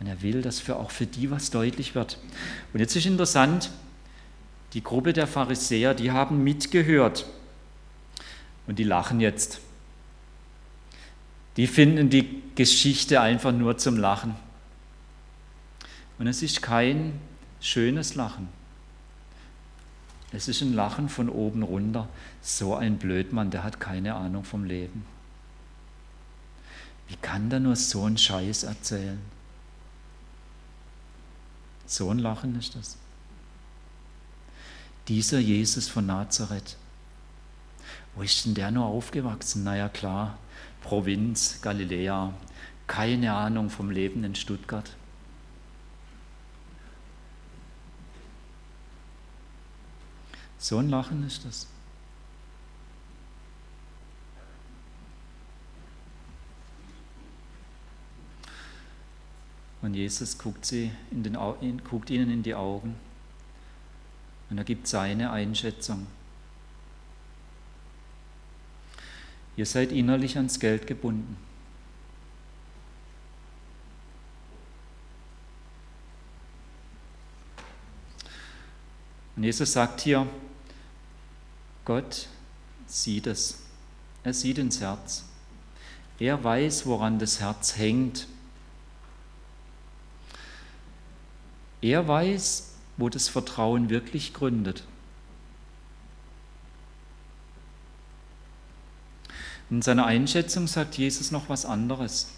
Und 0.02 0.08
er 0.08 0.20
will, 0.20 0.42
dass 0.42 0.58
für 0.58 0.80
auch 0.80 0.90
für 0.90 1.06
die 1.06 1.30
was 1.30 1.52
deutlich 1.52 1.94
wird. 1.94 2.18
Und 2.72 2.80
jetzt 2.80 2.96
ist 2.96 3.06
interessant, 3.06 3.70
die 4.72 4.82
Gruppe 4.82 5.12
der 5.12 5.28
Pharisäer, 5.28 5.94
die 5.94 6.10
haben 6.10 6.42
mitgehört 6.42 7.24
und 8.66 8.80
die 8.80 8.84
lachen 8.84 9.20
jetzt. 9.20 9.60
Die 11.56 11.68
finden 11.68 12.10
die 12.10 12.42
Geschichte 12.56 13.20
einfach 13.20 13.52
nur 13.52 13.78
zum 13.78 13.96
Lachen. 13.96 14.34
Und 16.18 16.26
es 16.26 16.42
ist 16.42 16.62
kein 16.62 17.20
schönes 17.60 18.16
Lachen. 18.16 18.48
Es 20.32 20.48
ist 20.48 20.62
ein 20.62 20.74
Lachen 20.74 21.10
von 21.10 21.28
oben 21.28 21.62
runter. 21.62 22.08
So 22.40 22.74
ein 22.74 22.98
Blödmann, 22.98 23.52
der 23.52 23.62
hat 23.62 23.78
keine 23.78 24.16
Ahnung 24.16 24.42
vom 24.42 24.64
Leben. 24.64 25.04
Wie 27.06 27.16
kann 27.22 27.50
der 27.50 27.60
nur 27.60 27.76
so 27.76 28.02
einen 28.02 28.18
Scheiß 28.18 28.64
erzählen? 28.64 29.20
So 31.92 32.08
ein 32.08 32.20
Lachen 32.20 32.58
ist 32.58 32.74
das. 32.74 32.96
Dieser 35.08 35.40
Jesus 35.40 35.88
von 35.88 36.06
Nazareth, 36.06 36.78
wo 38.14 38.22
ist 38.22 38.46
denn 38.46 38.54
der 38.54 38.70
nur 38.70 38.86
aufgewachsen? 38.86 39.62
Naja 39.62 39.90
klar, 39.90 40.38
Provinz, 40.80 41.58
Galiläa, 41.60 42.32
keine 42.86 43.34
Ahnung 43.34 43.68
vom 43.68 43.90
Leben 43.90 44.24
in 44.24 44.34
Stuttgart. 44.34 44.96
So 50.56 50.78
ein 50.78 50.88
Lachen 50.88 51.26
ist 51.26 51.44
das. 51.44 51.66
Und 59.82 59.94
Jesus 59.94 60.38
guckt, 60.38 60.64
sie 60.64 60.92
in 61.10 61.24
den, 61.24 61.36
guckt 61.82 62.08
ihnen 62.08 62.30
in 62.30 62.42
die 62.42 62.54
Augen 62.54 62.94
und 64.48 64.58
er 64.58 64.64
gibt 64.64 64.86
seine 64.86 65.32
Einschätzung. 65.32 66.06
Ihr 69.56 69.66
seid 69.66 69.92
innerlich 69.92 70.36
ans 70.36 70.60
Geld 70.60 70.86
gebunden. 70.86 71.36
Und 79.34 79.44
Jesus 79.44 79.72
sagt 79.72 80.02
hier, 80.02 80.26
Gott 81.84 82.28
sieht 82.86 83.26
es. 83.26 83.62
Er 84.22 84.34
sieht 84.34 84.58
ins 84.58 84.80
Herz. 84.80 85.24
Er 86.18 86.44
weiß, 86.44 86.86
woran 86.86 87.18
das 87.18 87.40
Herz 87.40 87.76
hängt. 87.76 88.28
Er 91.82 92.08
weiß, 92.08 92.74
wo 92.96 93.08
das 93.08 93.28
Vertrauen 93.28 93.90
wirklich 93.90 94.32
gründet. 94.32 94.84
In 99.68 99.82
seiner 99.82 100.06
Einschätzung 100.06 100.66
sagt 100.66 100.96
Jesus 100.96 101.30
noch 101.30 101.48
was 101.48 101.64
anderes. 101.64 102.28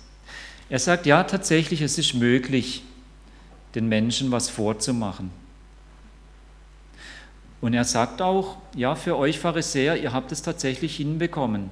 Er 0.70 0.78
sagt, 0.78 1.04
ja, 1.04 1.24
tatsächlich, 1.24 1.82
es 1.82 1.98
ist 1.98 2.14
möglich, 2.14 2.84
den 3.74 3.88
Menschen 3.88 4.30
was 4.30 4.48
vorzumachen. 4.48 5.30
Und 7.60 7.74
er 7.74 7.84
sagt 7.84 8.22
auch, 8.22 8.58
ja, 8.74 8.94
für 8.94 9.16
euch 9.16 9.38
Pharisäer, 9.38 9.96
ihr 9.96 10.12
habt 10.12 10.32
es 10.32 10.42
tatsächlich 10.42 10.96
hinbekommen. 10.96 11.70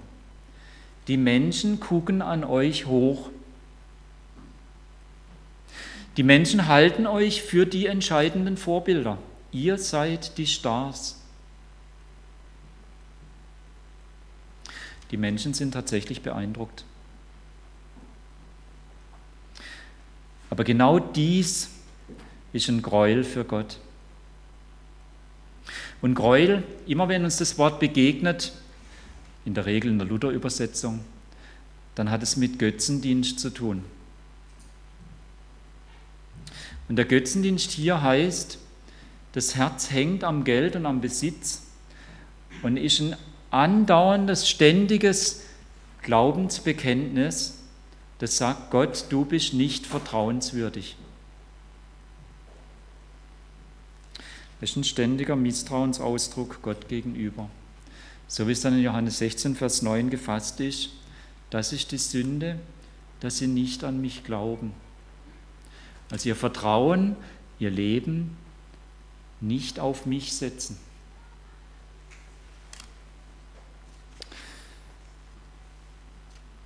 Die 1.06 1.16
Menschen 1.16 1.80
gucken 1.80 2.22
an 2.22 2.44
euch 2.44 2.86
hoch. 2.86 3.30
Die 6.16 6.22
Menschen 6.22 6.68
halten 6.68 7.06
euch 7.06 7.42
für 7.42 7.64
die 7.64 7.86
entscheidenden 7.86 8.56
Vorbilder. 8.56 9.18
Ihr 9.50 9.78
seid 9.78 10.36
die 10.36 10.46
Stars. 10.46 11.20
Die 15.10 15.16
Menschen 15.16 15.54
sind 15.54 15.72
tatsächlich 15.72 16.22
beeindruckt. 16.22 16.84
Aber 20.50 20.64
genau 20.64 20.98
dies 20.98 21.70
ist 22.52 22.68
ein 22.68 22.82
Gräuel 22.82 23.24
für 23.24 23.44
Gott. 23.44 23.78
Und 26.02 26.14
Gräuel, 26.14 26.62
immer 26.86 27.08
wenn 27.08 27.24
uns 27.24 27.38
das 27.38 27.56
Wort 27.56 27.80
begegnet, 27.80 28.52
in 29.44 29.54
der 29.54 29.64
Regel 29.64 29.90
in 29.90 29.98
der 29.98 30.06
Luther-Übersetzung, 30.06 31.00
dann 31.94 32.10
hat 32.10 32.22
es 32.22 32.36
mit 32.36 32.58
Götzendienst 32.58 33.40
zu 33.40 33.50
tun. 33.50 33.84
Und 36.92 36.96
der 36.96 37.06
Götzendienst 37.06 37.70
hier 37.70 38.02
heißt, 38.02 38.58
das 39.32 39.54
Herz 39.56 39.90
hängt 39.90 40.24
am 40.24 40.44
Geld 40.44 40.76
und 40.76 40.84
am 40.84 41.00
Besitz 41.00 41.62
und 42.62 42.76
ist 42.76 43.00
ein 43.00 43.16
andauerndes, 43.50 44.46
ständiges 44.46 45.40
Glaubensbekenntnis, 46.02 47.62
das 48.18 48.36
sagt, 48.36 48.70
Gott, 48.70 49.06
du 49.08 49.24
bist 49.24 49.54
nicht 49.54 49.86
vertrauenswürdig. 49.86 50.96
Das 54.60 54.68
ist 54.68 54.76
ein 54.76 54.84
ständiger 54.84 55.34
Misstrauensausdruck 55.34 56.60
Gott 56.60 56.88
gegenüber. 56.88 57.48
So 58.28 58.48
wie 58.48 58.52
es 58.52 58.60
dann 58.60 58.74
in 58.74 58.82
Johannes 58.82 59.16
16, 59.16 59.56
Vers 59.56 59.80
9 59.80 60.10
gefasst 60.10 60.60
ist, 60.60 60.90
das 61.48 61.72
ist 61.72 61.90
die 61.90 61.96
Sünde, 61.96 62.58
dass 63.20 63.38
sie 63.38 63.46
nicht 63.46 63.82
an 63.82 64.02
mich 64.02 64.24
glauben. 64.24 64.74
Also 66.12 66.28
ihr 66.28 66.36
Vertrauen, 66.36 67.16
ihr 67.58 67.70
Leben 67.70 68.36
nicht 69.40 69.80
auf 69.80 70.04
mich 70.04 70.34
setzen. 70.34 70.76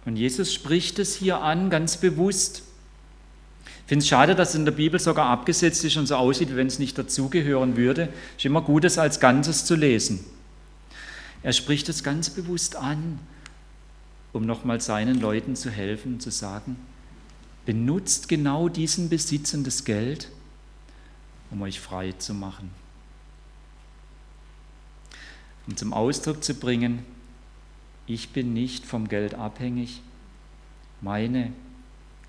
Und 0.05 0.17
Jesus 0.17 0.53
spricht 0.53 0.99
es 0.99 1.15
hier 1.15 1.43
an, 1.43 1.71
ganz 1.71 1.97
bewusst. 1.97 2.65
Ich 3.65 3.89
finde 3.89 4.03
es 4.03 4.09
schade, 4.09 4.35
dass 4.35 4.51
es 4.51 4.55
in 4.57 4.65
der 4.65 4.73
Bibel 4.73 4.99
sogar 4.99 5.27
abgesetzt 5.27 5.85
ist 5.85 5.97
und 5.97 6.07
so 6.07 6.17
aussieht, 6.17 6.51
wie 6.51 6.57
wenn 6.57 6.67
es 6.67 6.81
nicht 6.81 6.99
dazugehören 6.99 7.77
würde. 7.77 8.09
Es 8.33 8.39
ist 8.39 8.47
immer 8.47 8.63
gut, 8.63 8.85
es 8.85 8.99
als 8.99 9.21
Ganzes 9.21 9.65
zu 9.65 9.77
lesen. 9.77 10.25
Er 11.45 11.53
spricht 11.53 11.89
es 11.89 12.03
ganz 12.03 12.31
bewusst 12.31 12.75
an, 12.75 13.21
um 14.33 14.45
nochmal 14.45 14.81
seinen 14.81 15.21
Leuten 15.21 15.55
zu 15.55 15.71
helfen 15.71 16.19
zu 16.19 16.31
sagen, 16.31 16.77
benutzt 17.67 18.29
genau 18.29 18.69
diesen 18.69 19.11
Besitz 19.11 19.53
und 19.53 19.67
das 19.67 19.85
Geld, 19.85 20.31
um 21.51 21.61
euch 21.63 21.81
frei 21.81 22.13
zu 22.13 22.33
machen. 22.33 22.71
Um 25.67 25.77
zum 25.77 25.93
Ausdruck 25.93 26.43
zu 26.45 26.55
bringen, 26.55 27.05
ich 28.07 28.31
bin 28.31 28.55
nicht 28.55 28.87
vom 28.87 29.09
Geld 29.09 29.35
abhängig. 29.35 30.01
Meine 31.01 31.53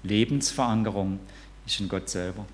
Lebensverankerung 0.02 1.19
ist 1.67 1.80
in 1.80 1.88
Gott 1.88 2.10
selber. 2.10 2.45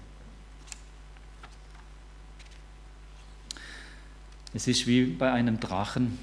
Es 4.54 4.68
ist 4.68 4.86
wie 4.86 5.06
bei 5.06 5.32
einem 5.32 5.60
Drachen, 5.60 6.20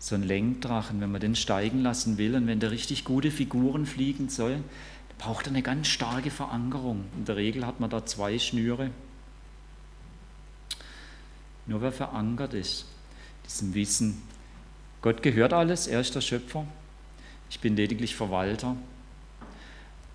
so 0.00 0.14
ein 0.14 0.22
Lenkdrachen, 0.22 1.00
wenn 1.00 1.10
man 1.10 1.20
den 1.20 1.34
steigen 1.34 1.82
lassen 1.82 2.18
will 2.18 2.34
und 2.34 2.46
wenn 2.46 2.60
der 2.60 2.70
richtig 2.70 3.04
gute 3.04 3.30
Figuren 3.30 3.86
fliegen 3.86 4.28
soll, 4.28 4.62
braucht 5.18 5.46
er 5.46 5.50
eine 5.50 5.62
ganz 5.62 5.88
starke 5.88 6.30
Verankerung. 6.30 7.04
In 7.16 7.24
der 7.24 7.36
Regel 7.36 7.66
hat 7.66 7.80
man 7.80 7.90
da 7.90 8.06
zwei 8.06 8.38
Schnüre. 8.38 8.90
Nur 11.66 11.82
wer 11.82 11.92
verankert 11.92 12.54
ist, 12.54 12.86
diesem 13.44 13.74
Wissen, 13.74 14.22
Gott 15.02 15.22
gehört 15.22 15.52
alles, 15.52 15.86
er 15.86 16.00
ist 16.00 16.14
der 16.14 16.22
Schöpfer, 16.22 16.66
ich 17.50 17.60
bin 17.60 17.76
lediglich 17.76 18.16
Verwalter. 18.16 18.76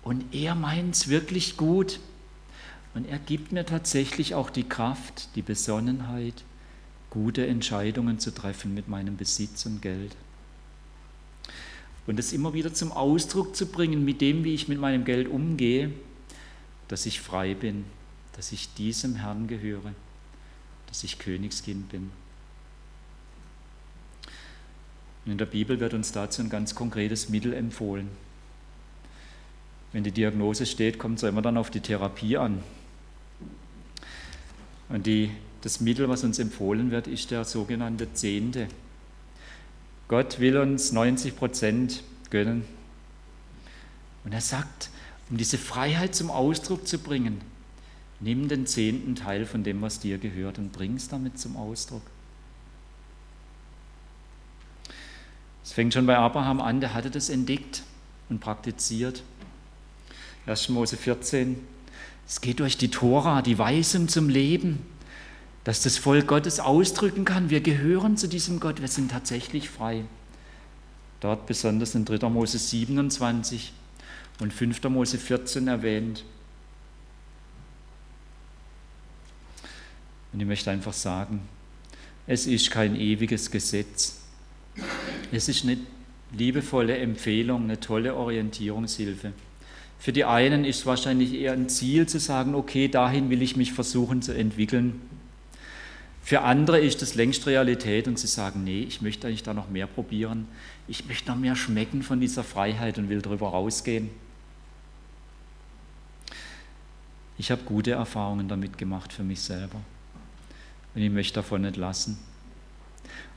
Und 0.02 0.34
er 0.34 0.54
meint 0.54 0.94
es 0.94 1.08
wirklich 1.08 1.56
gut. 1.56 2.00
Und 2.92 3.08
er 3.08 3.18
gibt 3.18 3.50
mir 3.52 3.64
tatsächlich 3.64 4.34
auch 4.34 4.50
die 4.50 4.68
Kraft, 4.68 5.34
die 5.34 5.42
Besonnenheit, 5.42 6.44
gute 7.10 7.46
Entscheidungen 7.46 8.18
zu 8.18 8.32
treffen 8.32 8.74
mit 8.74 8.88
meinem 8.88 9.16
Besitz 9.16 9.66
und 9.66 9.80
Geld. 9.80 10.14
Und 12.06 12.18
es 12.18 12.32
immer 12.32 12.52
wieder 12.52 12.74
zum 12.74 12.92
Ausdruck 12.92 13.56
zu 13.56 13.66
bringen, 13.66 14.04
mit 14.04 14.20
dem, 14.20 14.44
wie 14.44 14.54
ich 14.54 14.68
mit 14.68 14.78
meinem 14.78 15.04
Geld 15.04 15.28
umgehe, 15.28 15.90
dass 16.88 17.06
ich 17.06 17.20
frei 17.20 17.54
bin, 17.54 17.84
dass 18.34 18.52
ich 18.52 18.74
diesem 18.74 19.16
Herrn 19.16 19.46
gehöre, 19.46 19.94
dass 20.86 21.02
ich 21.02 21.18
Königskind 21.18 21.88
bin. 21.88 22.10
Und 25.24 25.32
in 25.32 25.38
der 25.38 25.46
Bibel 25.46 25.80
wird 25.80 25.94
uns 25.94 26.12
dazu 26.12 26.42
ein 26.42 26.50
ganz 26.50 26.74
konkretes 26.74 27.30
Mittel 27.30 27.54
empfohlen. 27.54 28.08
Wenn 29.92 30.04
die 30.04 30.12
Diagnose 30.12 30.66
steht, 30.66 30.98
kommt 30.98 31.18
es 31.18 31.22
immer 31.22 31.40
dann 31.40 31.56
auf 31.56 31.70
die 31.70 31.80
Therapie 31.80 32.36
an. 32.36 32.62
Und 34.88 35.06
die, 35.06 35.30
das 35.62 35.80
Mittel, 35.80 36.08
was 36.08 36.24
uns 36.24 36.38
empfohlen 36.38 36.90
wird, 36.90 37.06
ist 37.06 37.30
der 37.30 37.44
sogenannte 37.44 38.12
Zehnte. 38.12 38.68
Gott 40.14 40.38
will 40.38 40.58
uns 40.58 40.92
90 40.92 41.34
Prozent 41.34 42.04
gönnen. 42.30 42.64
Und 44.22 44.30
er 44.30 44.40
sagt, 44.40 44.90
um 45.28 45.36
diese 45.38 45.58
Freiheit 45.58 46.14
zum 46.14 46.30
Ausdruck 46.30 46.86
zu 46.86 46.98
bringen, 47.00 47.40
nimm 48.20 48.46
den 48.46 48.64
zehnten 48.64 49.16
Teil 49.16 49.44
von 49.44 49.64
dem, 49.64 49.82
was 49.82 49.98
dir 49.98 50.18
gehört 50.18 50.58
und 50.58 50.70
bring 50.70 50.94
es 50.94 51.08
damit 51.08 51.40
zum 51.40 51.56
Ausdruck. 51.56 52.02
Es 55.64 55.72
fängt 55.72 55.92
schon 55.92 56.06
bei 56.06 56.16
Abraham 56.16 56.60
an, 56.60 56.80
der 56.80 56.94
hatte 56.94 57.10
das 57.10 57.28
entdeckt 57.28 57.82
und 58.28 58.38
praktiziert. 58.38 59.24
1. 60.46 60.68
Mose 60.68 60.96
14. 60.96 61.58
Es 62.28 62.40
geht 62.40 62.60
durch 62.60 62.78
die 62.78 62.92
Tora, 62.92 63.42
die 63.42 63.58
Weisung 63.58 64.06
zum 64.06 64.28
Leben, 64.28 64.78
dass 65.64 65.82
das 65.82 65.96
Volk 65.96 66.26
Gottes 66.26 66.60
ausdrücken 66.60 67.24
kann, 67.24 67.50
wir 67.50 67.60
gehören 67.60 68.16
zu 68.16 68.28
diesem 68.28 68.60
Gott, 68.60 68.80
wir 68.80 68.88
sind 68.88 69.10
tatsächlich 69.10 69.70
frei. 69.70 70.04
Dort 71.20 71.46
besonders 71.46 71.94
in 71.94 72.04
3. 72.04 72.28
Mose 72.28 72.58
27 72.58 73.72
und 74.40 74.52
5. 74.52 74.82
Mose 74.84 75.16
14 75.16 75.66
erwähnt. 75.68 76.22
Und 80.34 80.40
ich 80.40 80.46
möchte 80.46 80.70
einfach 80.70 80.92
sagen, 80.92 81.40
es 82.26 82.46
ist 82.46 82.70
kein 82.70 82.96
ewiges 82.96 83.50
Gesetz. 83.50 84.20
Es 85.32 85.48
ist 85.48 85.64
eine 85.64 85.78
liebevolle 86.36 86.98
Empfehlung, 86.98 87.64
eine 87.64 87.80
tolle 87.80 88.14
Orientierungshilfe. 88.16 89.32
Für 89.98 90.12
die 90.12 90.24
einen 90.24 90.64
ist 90.64 90.80
es 90.80 90.86
wahrscheinlich 90.86 91.32
eher 91.32 91.52
ein 91.52 91.68
Ziel 91.70 92.06
zu 92.06 92.18
sagen, 92.18 92.54
okay, 92.54 92.88
dahin 92.88 93.30
will 93.30 93.40
ich 93.40 93.56
mich 93.56 93.72
versuchen 93.72 94.20
zu 94.20 94.32
entwickeln. 94.32 95.00
Für 96.24 96.40
andere 96.40 96.80
ist 96.80 97.02
das 97.02 97.14
längst 97.14 97.46
Realität 97.46 98.08
und 98.08 98.18
sie 98.18 98.26
sagen, 98.26 98.64
nee, 98.64 98.82
ich 98.82 99.02
möchte 99.02 99.26
eigentlich 99.26 99.42
da 99.42 99.52
noch 99.52 99.68
mehr 99.68 99.86
probieren. 99.86 100.48
Ich 100.88 101.04
möchte 101.04 101.30
noch 101.30 101.36
mehr 101.36 101.54
schmecken 101.54 102.02
von 102.02 102.18
dieser 102.18 102.42
Freiheit 102.42 102.96
und 102.96 103.10
will 103.10 103.20
darüber 103.20 103.50
rausgehen. 103.50 104.08
Ich 107.36 107.50
habe 107.50 107.62
gute 107.64 107.90
Erfahrungen 107.90 108.48
damit 108.48 108.78
gemacht 108.78 109.12
für 109.12 109.22
mich 109.22 109.40
selber 109.40 109.78
und 110.94 111.02
ich 111.02 111.10
möchte 111.10 111.34
davon 111.34 111.60
nicht 111.60 111.76
lassen. 111.76 112.18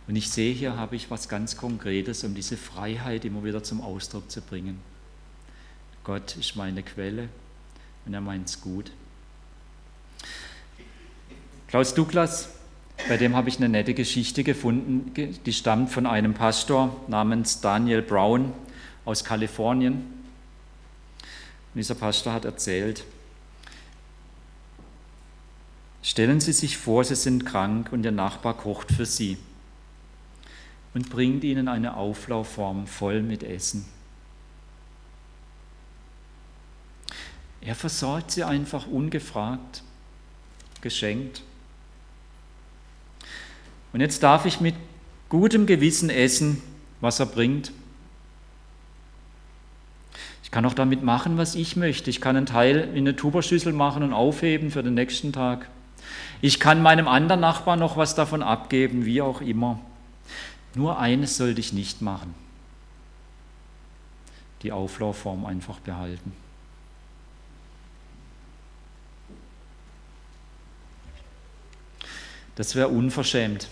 Und 0.07 0.15
ich 0.15 0.29
sehe, 0.29 0.53
hier 0.53 0.77
habe 0.77 0.95
ich 0.95 1.11
was 1.11 1.27
ganz 1.27 1.57
Konkretes, 1.57 2.23
um 2.23 2.35
diese 2.35 2.55
Freiheit 2.55 3.25
immer 3.25 3.43
wieder 3.43 3.63
zum 3.63 3.81
Ausdruck 3.81 4.31
zu 4.31 4.39
bringen. 4.39 4.79
Gott 6.05 6.37
ist 6.37 6.55
meine 6.55 6.83
Quelle 6.83 7.27
und 8.05 8.13
er 8.13 8.21
meint 8.21 8.47
es 8.47 8.61
gut. 8.61 8.93
Klaus 11.67 11.93
Douglas 11.93 12.56
bei 13.07 13.17
dem 13.17 13.35
habe 13.35 13.49
ich 13.49 13.57
eine 13.57 13.69
nette 13.69 13.93
Geschichte 13.93 14.43
gefunden, 14.43 15.13
die 15.45 15.53
stammt 15.53 15.91
von 15.91 16.05
einem 16.05 16.33
Pastor 16.33 16.95
namens 17.07 17.61
Daniel 17.61 18.01
Brown 18.01 18.53
aus 19.05 19.23
Kalifornien. 19.23 19.93
Und 19.93 21.75
dieser 21.75 21.95
Pastor 21.95 22.33
hat 22.33 22.45
erzählt, 22.45 23.05
stellen 26.01 26.39
Sie 26.39 26.53
sich 26.53 26.77
vor, 26.77 27.03
Sie 27.03 27.15
sind 27.15 27.45
krank 27.45 27.91
und 27.91 28.03
Ihr 28.03 28.11
Nachbar 28.11 28.55
kocht 28.55 28.91
für 28.91 29.05
Sie 29.05 29.37
und 30.93 31.09
bringt 31.09 31.43
Ihnen 31.43 31.67
eine 31.67 31.95
Auflaufform 31.95 32.87
voll 32.87 33.21
mit 33.21 33.43
Essen. 33.43 33.85
Er 37.67 37.75
versorgt 37.75 38.31
sie 38.31 38.45
einfach 38.45 38.87
ungefragt, 38.87 39.83
geschenkt. 40.79 41.41
Und 43.93 44.01
jetzt 44.01 44.23
darf 44.23 44.45
ich 44.45 44.61
mit 44.61 44.75
gutem 45.29 45.65
Gewissen 45.65 46.09
essen, 46.09 46.61
was 47.01 47.19
er 47.19 47.25
bringt. 47.25 47.71
Ich 50.43 50.51
kann 50.51 50.65
auch 50.65 50.73
damit 50.73 51.03
machen, 51.03 51.37
was 51.37 51.55
ich 51.55 51.75
möchte. 51.75 52.09
Ich 52.09 52.21
kann 52.21 52.37
einen 52.37 52.45
Teil 52.45 52.89
in 52.93 52.99
eine 52.99 53.15
Tuberschüssel 53.15 53.73
machen 53.73 54.03
und 54.03 54.13
aufheben 54.13 54.71
für 54.71 54.81
den 54.81 54.93
nächsten 54.93 55.33
Tag. 55.33 55.67
Ich 56.41 56.59
kann 56.59 56.81
meinem 56.81 57.07
anderen 57.07 57.41
Nachbarn 57.41 57.79
noch 57.79 57.97
was 57.97 58.15
davon 58.15 58.41
abgeben, 58.43 59.05
wie 59.05 59.21
auch 59.21 59.41
immer. 59.41 59.79
Nur 60.75 60.99
eines 60.99 61.37
sollte 61.37 61.59
ich 61.59 61.73
nicht 61.73 62.01
machen. 62.01 62.33
Die 64.61 64.71
Auflaufform 64.71 65.45
einfach 65.45 65.79
behalten. 65.79 66.31
Das 72.57 72.73
wäre 72.75 72.87
unverschämt. 72.87 73.67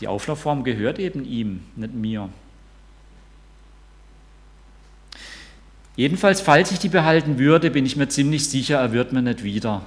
Die 0.00 0.06
Auflaufform 0.06 0.64
gehört 0.64 0.98
eben 0.98 1.24
ihm, 1.24 1.64
nicht 1.76 1.94
mir. 1.94 2.28
Jedenfalls, 5.96 6.42
falls 6.42 6.72
ich 6.72 6.78
die 6.78 6.90
behalten 6.90 7.38
würde, 7.38 7.70
bin 7.70 7.86
ich 7.86 7.96
mir 7.96 8.08
ziemlich 8.08 8.48
sicher, 8.48 8.78
er 8.78 8.92
wird 8.92 9.12
mir 9.12 9.22
nicht 9.22 9.42
wieder 9.42 9.84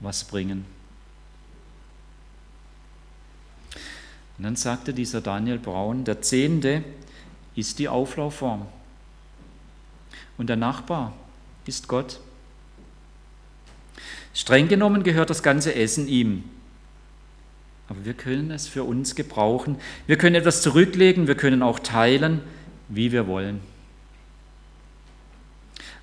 was 0.00 0.24
bringen. 0.24 0.64
Und 4.36 4.44
dann 4.44 4.56
sagte 4.56 4.92
dieser 4.92 5.20
Daniel 5.20 5.58
Braun, 5.58 6.04
der 6.04 6.22
Zehnte 6.22 6.82
ist 7.54 7.78
die 7.78 7.88
Auflaufform 7.88 8.66
und 10.38 10.48
der 10.48 10.56
Nachbar 10.56 11.12
ist 11.66 11.86
Gott. 11.86 12.18
Streng 14.36 14.68
genommen 14.68 15.02
gehört 15.02 15.30
das 15.30 15.42
ganze 15.42 15.74
Essen 15.74 16.08
ihm. 16.08 16.44
Aber 17.88 18.04
wir 18.04 18.12
können 18.12 18.50
es 18.50 18.68
für 18.68 18.84
uns 18.84 19.14
gebrauchen. 19.14 19.78
Wir 20.06 20.18
können 20.18 20.34
etwas 20.34 20.60
zurücklegen, 20.60 21.26
wir 21.26 21.36
können 21.36 21.62
auch 21.62 21.78
teilen, 21.78 22.42
wie 22.90 23.12
wir 23.12 23.26
wollen. 23.26 23.62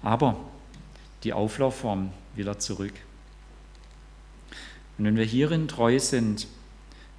Aber 0.02 0.40
die 1.24 1.32
Auflaufform 1.32 2.12
will 2.36 2.48
er 2.48 2.58
zurück. 2.58 2.96
Und 4.98 5.06
wenn 5.06 5.16
wir 5.16 5.26
hierin 5.26 5.68
treu 5.68 6.00
sind, 6.00 6.48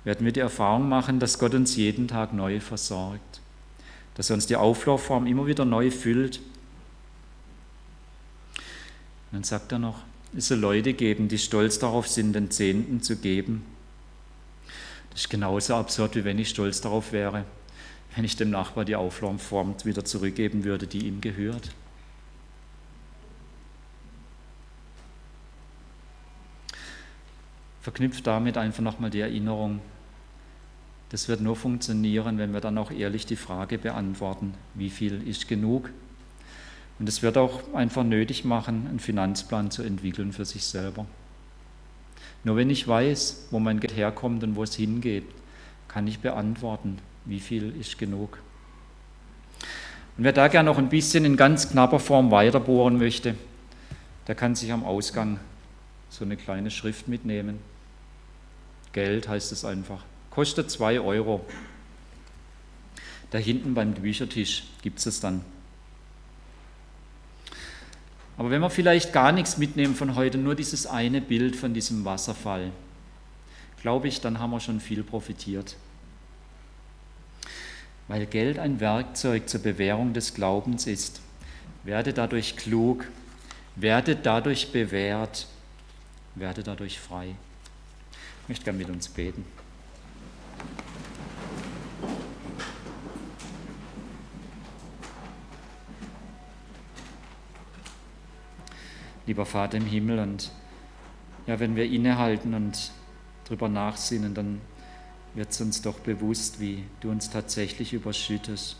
werden 0.02 0.24
wir 0.24 0.32
die 0.32 0.40
Erfahrung 0.40 0.88
machen, 0.88 1.20
dass 1.20 1.38
Gott 1.38 1.54
uns 1.54 1.76
jeden 1.76 2.08
Tag 2.08 2.32
neu 2.32 2.58
versorgt, 2.58 3.40
dass 4.16 4.30
er 4.30 4.34
uns 4.34 4.46
die 4.46 4.56
Auflaufform 4.56 5.28
immer 5.28 5.46
wieder 5.46 5.64
neu 5.64 5.92
füllt. 5.92 6.38
Und 9.30 9.38
dann 9.38 9.44
sagt 9.44 9.70
er 9.70 9.78
noch, 9.78 10.02
es 10.36 10.48
soll 10.48 10.58
Leute 10.58 10.94
geben, 10.94 11.28
die 11.28 11.38
stolz 11.38 11.78
darauf 11.78 12.08
sind, 12.08 12.32
den 12.32 12.50
Zehnten 12.50 13.02
zu 13.02 13.16
geben. 13.16 13.64
Das 15.10 15.22
ist 15.22 15.30
genauso 15.30 15.76
absurd, 15.76 16.16
wie 16.16 16.24
wenn 16.24 16.38
ich 16.38 16.48
stolz 16.48 16.80
darauf 16.80 17.12
wäre, 17.12 17.44
wenn 18.16 18.24
ich 18.24 18.36
dem 18.36 18.50
Nachbar 18.50 18.84
die 18.84 18.96
Auflaufform 18.96 19.76
wieder 19.84 20.04
zurückgeben 20.04 20.64
würde, 20.64 20.86
die 20.86 21.06
ihm 21.06 21.20
gehört. 21.20 21.70
Verknüpft 27.82 28.26
damit 28.26 28.56
einfach 28.56 28.82
nochmal 28.82 29.10
die 29.10 29.20
Erinnerung, 29.20 29.80
das 31.10 31.28
wird 31.28 31.40
nur 31.40 31.54
funktionieren, 31.54 32.38
wenn 32.38 32.52
wir 32.52 32.60
dann 32.60 32.78
auch 32.78 32.90
ehrlich 32.90 33.24
die 33.24 33.36
Frage 33.36 33.78
beantworten, 33.78 34.54
wie 34.74 34.90
viel 34.90 35.28
ist 35.28 35.46
genug 35.46 35.90
und 36.98 37.08
es 37.08 37.22
wird 37.22 37.36
auch 37.36 37.74
einfach 37.74 38.04
nötig 38.04 38.44
machen, 38.44 38.86
einen 38.88 39.00
Finanzplan 39.00 39.70
zu 39.70 39.82
entwickeln 39.82 40.32
für 40.32 40.44
sich 40.44 40.64
selber. 40.64 41.06
Nur 42.44 42.56
wenn 42.56 42.70
ich 42.70 42.86
weiß, 42.86 43.48
wo 43.50 43.58
mein 43.58 43.80
Geld 43.80 43.96
herkommt 43.96 44.44
und 44.44 44.54
wo 44.54 44.62
es 44.62 44.74
hingeht, 44.74 45.24
kann 45.88 46.06
ich 46.06 46.20
beantworten, 46.20 46.98
wie 47.24 47.40
viel 47.40 47.74
ist 47.80 47.98
genug. 47.98 48.38
Und 50.16 50.24
wer 50.24 50.32
da 50.32 50.48
gerne 50.48 50.70
noch 50.70 50.78
ein 50.78 50.88
bisschen 50.88 51.24
in 51.24 51.36
ganz 51.36 51.70
knapper 51.70 51.98
Form 51.98 52.30
weiterbohren 52.30 52.98
möchte, 52.98 53.34
der 54.26 54.34
kann 54.34 54.54
sich 54.54 54.72
am 54.72 54.84
Ausgang 54.84 55.40
so 56.10 56.24
eine 56.24 56.36
kleine 56.36 56.70
Schrift 56.70 57.08
mitnehmen. 57.08 57.58
Geld 58.92 59.28
heißt 59.28 59.50
es 59.50 59.64
einfach. 59.64 60.04
Kostet 60.30 60.70
zwei 60.70 61.00
Euro. 61.00 61.44
Da 63.30 63.38
hinten 63.38 63.74
beim 63.74 63.94
Büchertisch 63.94 64.64
gibt 64.82 65.04
es 65.04 65.20
dann. 65.20 65.44
Aber 68.36 68.50
wenn 68.50 68.60
wir 68.60 68.70
vielleicht 68.70 69.12
gar 69.12 69.32
nichts 69.32 69.58
mitnehmen 69.58 69.94
von 69.94 70.16
heute, 70.16 70.38
nur 70.38 70.54
dieses 70.54 70.86
eine 70.86 71.20
Bild 71.20 71.54
von 71.54 71.72
diesem 71.72 72.04
Wasserfall, 72.04 72.72
glaube 73.80 74.08
ich, 74.08 74.20
dann 74.20 74.38
haben 74.38 74.50
wir 74.50 74.60
schon 74.60 74.80
viel 74.80 75.02
profitiert. 75.02 75.76
Weil 78.08 78.26
Geld 78.26 78.58
ein 78.58 78.80
Werkzeug 78.80 79.48
zur 79.48 79.60
Bewährung 79.60 80.12
des 80.12 80.34
Glaubens 80.34 80.86
ist. 80.86 81.20
Werde 81.84 82.12
dadurch 82.12 82.56
klug, 82.56 83.06
werde 83.76 84.16
dadurch 84.16 84.72
bewährt, 84.72 85.46
werde 86.34 86.62
dadurch 86.62 86.98
frei. 86.98 87.34
Ich 88.42 88.48
möchte 88.48 88.64
gerne 88.64 88.78
mit 88.78 88.90
uns 88.90 89.08
beten. 89.08 89.44
Lieber 99.26 99.46
Vater 99.46 99.78
im 99.78 99.86
Himmel. 99.86 100.18
Und 100.18 100.50
ja, 101.46 101.60
wenn 101.60 101.76
wir 101.76 101.84
innehalten 101.84 102.54
und 102.54 102.92
drüber 103.44 103.68
nachsinnen, 103.68 104.34
dann 104.34 104.60
wird 105.34 105.50
es 105.50 105.60
uns 105.60 105.82
doch 105.82 105.98
bewusst, 105.98 106.60
wie 106.60 106.84
du 107.00 107.10
uns 107.10 107.30
tatsächlich 107.30 107.92
überschüttest, 107.92 108.76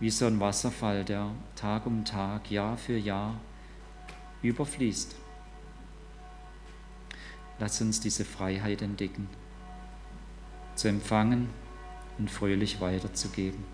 wie 0.00 0.10
so 0.10 0.26
ein 0.26 0.40
Wasserfall, 0.40 1.04
der 1.04 1.30
Tag 1.56 1.86
um 1.86 2.04
Tag, 2.04 2.50
Jahr 2.50 2.76
für 2.76 2.96
Jahr 2.96 3.40
überfließt. 4.42 5.16
Lass 7.58 7.80
uns 7.80 8.00
diese 8.00 8.24
Freiheit 8.24 8.82
entdecken, 8.82 9.28
zu 10.74 10.88
empfangen 10.88 11.48
und 12.18 12.30
fröhlich 12.30 12.80
weiterzugeben. 12.80 13.64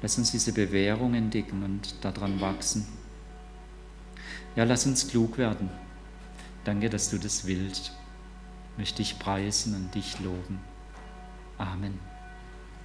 Lass 0.00 0.18
uns 0.18 0.32
diese 0.32 0.52
Bewährung 0.52 1.14
entdecken 1.14 1.62
und 1.62 2.04
daran 2.04 2.40
wachsen. 2.40 2.86
Ja, 4.54 4.64
lass 4.64 4.86
uns 4.86 5.08
klug 5.08 5.38
werden. 5.38 5.70
Danke, 6.64 6.90
dass 6.90 7.10
du 7.10 7.18
das 7.18 7.46
willst. 7.46 7.92
Ich 8.72 8.78
möchte 8.78 8.96
dich 8.98 9.18
preisen 9.18 9.74
und 9.74 9.94
dich 9.94 10.20
loben. 10.20 10.60
Amen. 11.58 12.11